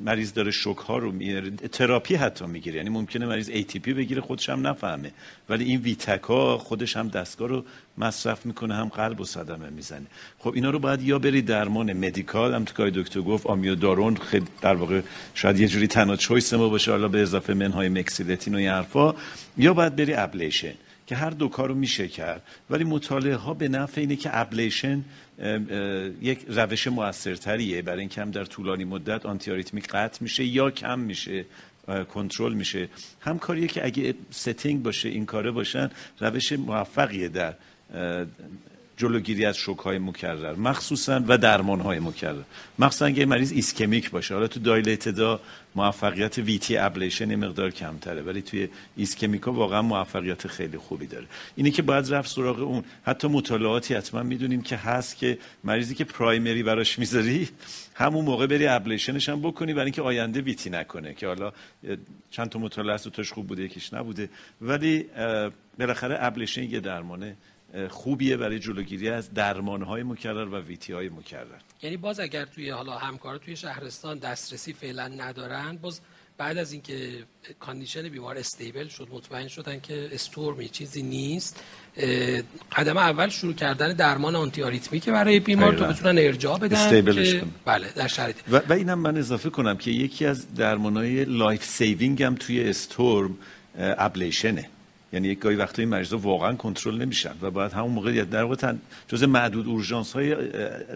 مریض 0.00 0.32
داره 0.32 0.50
شوک 0.50 0.78
ها 0.78 0.98
رو 0.98 1.12
میاره 1.12 1.50
تراپی 1.50 2.14
حتی 2.14 2.46
می‌گیره. 2.46 2.76
یعنی 2.76 2.90
ممکنه 2.90 3.26
مریض 3.26 3.50
ATP 3.50 3.88
بگیره 3.88 4.20
خودش 4.20 4.48
هم 4.48 4.66
نفهمه. 4.66 5.12
ولی 5.48 5.64
این 5.64 5.80
VT 5.80 6.11
که 6.11 6.58
خودش 6.58 6.96
هم 6.96 7.08
دستگاه 7.08 7.48
رو 7.48 7.64
مصرف 7.98 8.46
می‌کنه 8.46 8.74
هم 8.74 8.88
قلب 8.88 9.20
و 9.20 9.24
صدمه 9.24 9.70
می‌زنه. 9.70 10.06
خب 10.38 10.52
اینا 10.54 10.70
رو 10.70 10.78
باید 10.78 11.02
یا 11.02 11.18
بری 11.18 11.42
درمان 11.42 11.92
medical 11.92 12.54
هم 12.54 12.64
تو 12.64 12.90
دکتر 12.90 13.20
گفت 13.20 13.46
آمیودارون 13.46 14.16
خیلی 14.16 14.46
در 14.62 14.74
واقع 14.74 15.00
شاید 15.34 15.60
یه 15.60 15.68
جوری 15.68 15.86
تنها 15.86 16.16
choice 16.16 16.54
ما 16.54 16.68
باشه 16.68 16.90
حالا 16.90 17.08
به 17.08 17.22
اضافه 17.22 17.54
منهای 17.54 17.88
مکسیلتین 17.88 18.54
و 18.54 18.58
این 18.58 18.68
حرفا 18.68 19.14
یا 19.58 19.74
باید 19.74 19.96
بری 19.96 20.14
ablation. 20.14 20.74
که 21.06 21.16
هر 21.16 21.30
دو 21.30 21.48
کارو 21.48 21.74
میشه 21.74 22.08
کرد. 22.08 22.42
ولی 22.70 22.84
مطالعه 22.84 23.36
ها 23.36 23.54
به 23.54 23.68
نفع 23.68 24.00
اینه 24.00 24.16
که 24.16 24.30
ablation 24.32 25.04
یک 26.20 26.38
روش 26.48 26.86
موثرتریه. 26.86 27.82
برای 27.82 28.00
اینکه 28.00 28.20
هم 28.20 28.30
در 28.30 28.44
طولانی 28.44 28.84
مدت 28.84 29.26
آنتی 29.26 29.62
قطع 29.80 30.18
میشه 30.22 30.44
یا 30.44 30.70
کم 30.70 30.98
میشه 30.98 31.44
کنترل 32.14 32.54
میشه. 32.54 32.88
هم 33.20 33.38
کاریه 33.38 33.66
که 33.66 33.86
اگه 33.86 34.14
setting 34.30 34.82
باشه 34.82 35.08
این 35.08 35.26
کاره 35.26 35.50
باشن 35.50 35.90
روش 36.20 36.52
موفقیه 36.52 37.28
در 37.28 37.54
جلوگیری 38.96 39.44
از 39.44 39.56
شوک 39.56 39.78
های 39.78 39.98
مکرر 39.98 40.54
مخصوصا 40.54 41.20
و 41.28 41.38
درمان 41.38 41.80
های 41.80 42.00
مکرر. 42.00 42.42
مخصوصا 42.78 43.06
اگه 43.06 43.26
مریض 43.26 43.52
ischemic 43.52 44.10
باشه 44.10 44.34
حالا 44.34 44.46
تو 44.46 44.60
dilated 44.60 45.30
ا 45.30 45.40
موفقیت 45.74 46.38
VT 46.38 46.76
ablation 46.76 47.34
مقدار 47.34 47.70
کمتره 47.70 48.22
ولی 48.22 48.42
توی 48.42 48.68
ischemic 48.96 49.46
ا 49.46 49.52
واقعا 49.52 49.82
موفقیت 49.82 50.46
خیلی 50.46 50.78
خوبی 50.78 51.06
داره. 51.06 51.26
اینه 51.56 51.70
که 51.70 51.82
باید 51.82 52.14
رفت 52.14 52.30
سراغ 52.30 52.58
اون. 52.58 52.84
حتی 53.04 53.28
مطالعاتی 53.28 53.94
حتما 53.94 54.22
می‌دونیم 54.22 54.62
که 54.62 54.76
هست 54.76 55.16
که 55.16 55.38
مریضی 55.64 55.94
که 55.94 56.04
primary 56.04 56.62
براش 56.62 56.98
می‌ذاری 56.98 57.48
همون 57.94 58.24
موقع 58.24 58.46
بری 58.46 58.66
ablation 58.66 59.16
ش 59.16 59.28
هم 59.28 59.40
بکنی 59.40 59.72
برای 59.72 59.84
اینکه 59.84 60.02
آینده 60.02 60.40
VT 60.40 60.70
نکنه 60.70 61.14
که 61.14 61.26
حالا 61.26 61.52
چند 62.30 62.48
تا 62.48 62.58
مطالعه 62.58 62.94
است 62.94 63.08
توش 63.08 63.32
خوب 63.32 63.46
بوده 63.46 63.62
یکیش 63.62 63.94
نبوده. 63.94 64.28
ولی 64.60 65.06
بالاخره 65.78 66.16
ablation 66.20 66.62
یه 66.62 66.80
درمانه 66.80 67.36
خوبیه 67.88 68.36
برای 68.36 68.58
جلوگیری 68.58 69.08
از 69.08 69.34
درمانهای 69.34 70.02
مکرر 70.02 70.48
و 70.48 70.60
VT 70.60 70.92
های 70.92 71.08
مکرر. 71.08 71.60
یعنی 71.82 71.96
باز 71.96 72.20
اگر 72.20 72.44
توی 72.44 72.70
حالا 72.70 72.98
همکار 72.98 73.38
توی 73.38 73.56
شهرستان 73.56 74.18
دسترسی 74.18 74.72
فعلا 74.72 75.08
ندارن 75.08 75.76
باز 75.76 76.00
بعد 76.38 76.58
از 76.58 76.72
اینکه 76.72 77.24
condition 77.60 78.08
بیمار 78.08 78.38
stable 78.38 78.88
شد 78.88 79.08
مطمئن 79.12 79.48
شدن 79.48 79.80
که 79.80 80.08
storm 80.12 80.59
ی 80.59 80.68
چیزی 80.68 81.02
نیست 81.02 81.62
قدم 82.76 82.96
اول 82.96 83.28
شروع 83.28 83.54
کردن 83.54 83.92
درمان 83.92 84.36
antiarrhythmic 84.36 85.08
برای 85.08 85.40
بیمار 85.40 85.74
تو 85.74 85.84
بتونن 85.84 86.18
ارجاع 86.18 86.58
بدن 86.58 87.04
که 87.12 87.42
بله 87.64 87.86
در 87.96 88.08
شرایط. 88.08 88.36
و, 88.50 88.56
و 88.68 88.72
اینم 88.72 88.98
من 88.98 89.16
اضافه 89.16 89.50
کنم 89.50 89.76
که 89.76 89.90
یکی 89.90 90.26
از 90.26 90.54
درمانهای 90.54 91.24
life 91.24 91.64
saving 91.64 92.22
هم 92.22 92.34
توی 92.34 92.68
storm 92.68 93.38
ablation 93.78 94.58
ه 94.58 94.68
یعنی 95.12 95.28
یک 95.28 95.38
گاهی 95.38 95.56
وقتی 95.56 95.82
این 95.82 95.88
مریضا 95.88 96.18
واقعا 96.18 96.52
کنترل 96.52 97.02
نمیشن 97.02 97.34
و 97.42 97.50
باید 97.50 97.72
همون 97.72 97.90
موقع 97.90 98.24
در 98.24 98.42
واقع 98.42 98.72
جز 99.08 99.22
معدود 99.22 99.66
اورژانس 99.66 100.12
های 100.12 100.36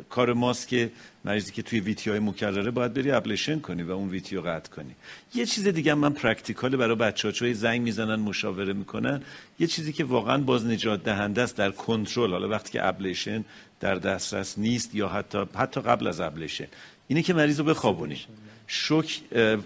کار 0.08 0.32
ماست 0.32 0.68
که 0.68 0.90
مریضی 1.24 1.52
که 1.52 1.62
توی 1.62 1.80
VT 1.80 2.10
های 2.10 2.18
مکرره 2.18 2.70
باید 2.70 2.94
بری 2.94 3.10
ablation 3.10 3.60
کنی 3.60 3.82
و 3.82 3.92
اون 3.92 4.08
VT 4.08 4.36
رو 4.36 4.42
قطع 4.42 4.70
کنی. 4.70 4.94
یه 5.34 5.46
چیز 5.46 5.68
دیگه 5.68 5.94
من 5.94 6.12
practical 6.12 6.76
برای 6.76 6.96
بچه‌ها 6.96 7.32
چوی 7.32 7.54
زنگ 7.54 7.80
می‌زنن 7.80 8.16
مشاوره 8.16 8.72
می‌کنن. 8.72 9.22
یه 9.58 9.66
چیزی 9.66 9.92
که 9.92 10.04
واقعا 10.04 10.38
باز 10.38 10.66
نجات 10.66 11.04
دهنده 11.04 11.42
است 11.42 11.56
در 11.56 11.70
کنترل. 11.70 12.30
حالا 12.30 12.48
وقتی 12.48 12.72
که 12.72 12.86
ablation 12.86 13.44
در 13.80 13.94
دسترس 13.94 14.58
نیست 14.58 14.94
یا 14.94 15.08
حتی 15.08 15.38
حتی 15.54 15.80
قبل 15.80 16.06
از 16.06 16.20
ablation. 16.20 16.66
اینه 17.08 17.22
که 17.22 17.34
مریض 17.34 17.58
رو 17.58 17.64
بخوابونی 17.64 18.20
شوک 18.66 19.20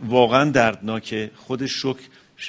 واقعا 0.09 0.51
دردناکه. 0.51 1.31
خود 1.37 1.67
شوک 1.67 1.97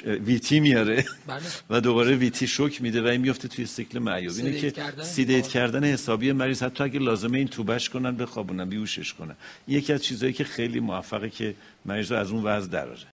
VT 0.04 0.60
میاره 0.60 1.04
بله. 1.26 1.40
و 1.70 1.80
دوباره 1.80 2.16
VT 2.16 2.46
شوک 2.46 2.82
میده 2.82 3.02
و 3.02 3.06
این 3.06 3.20
میفته 3.20 3.48
توی 3.48 3.66
سیکل 3.66 3.98
معیوب 3.98 4.36
اینه 4.36 4.60
که 4.60 4.70
کردن. 4.70 5.02
sedate 5.02 5.48
کردن 5.48 5.84
حسابی 5.84 6.32
مریض 6.32 6.62
حتی 6.62 6.84
اگه 6.84 6.98
لازمه 6.98 7.38
intube 7.38 7.48
ش 7.48 7.88
کنن 7.88 8.16
بخوابونن 8.16 8.68
بیهوشش 8.68 9.14
کنن 9.14 9.34
یکی 9.68 9.92
از 9.92 10.04
چیزهایی 10.04 10.32
که 10.32 10.44
خیلی 10.44 10.80
موفقه 10.80 11.30
که 11.30 11.54
مریض 11.84 12.12
رو 12.12 12.18
از 12.18 12.30
اون 12.30 12.42
وضع 12.42 12.70
دراره 12.70 13.00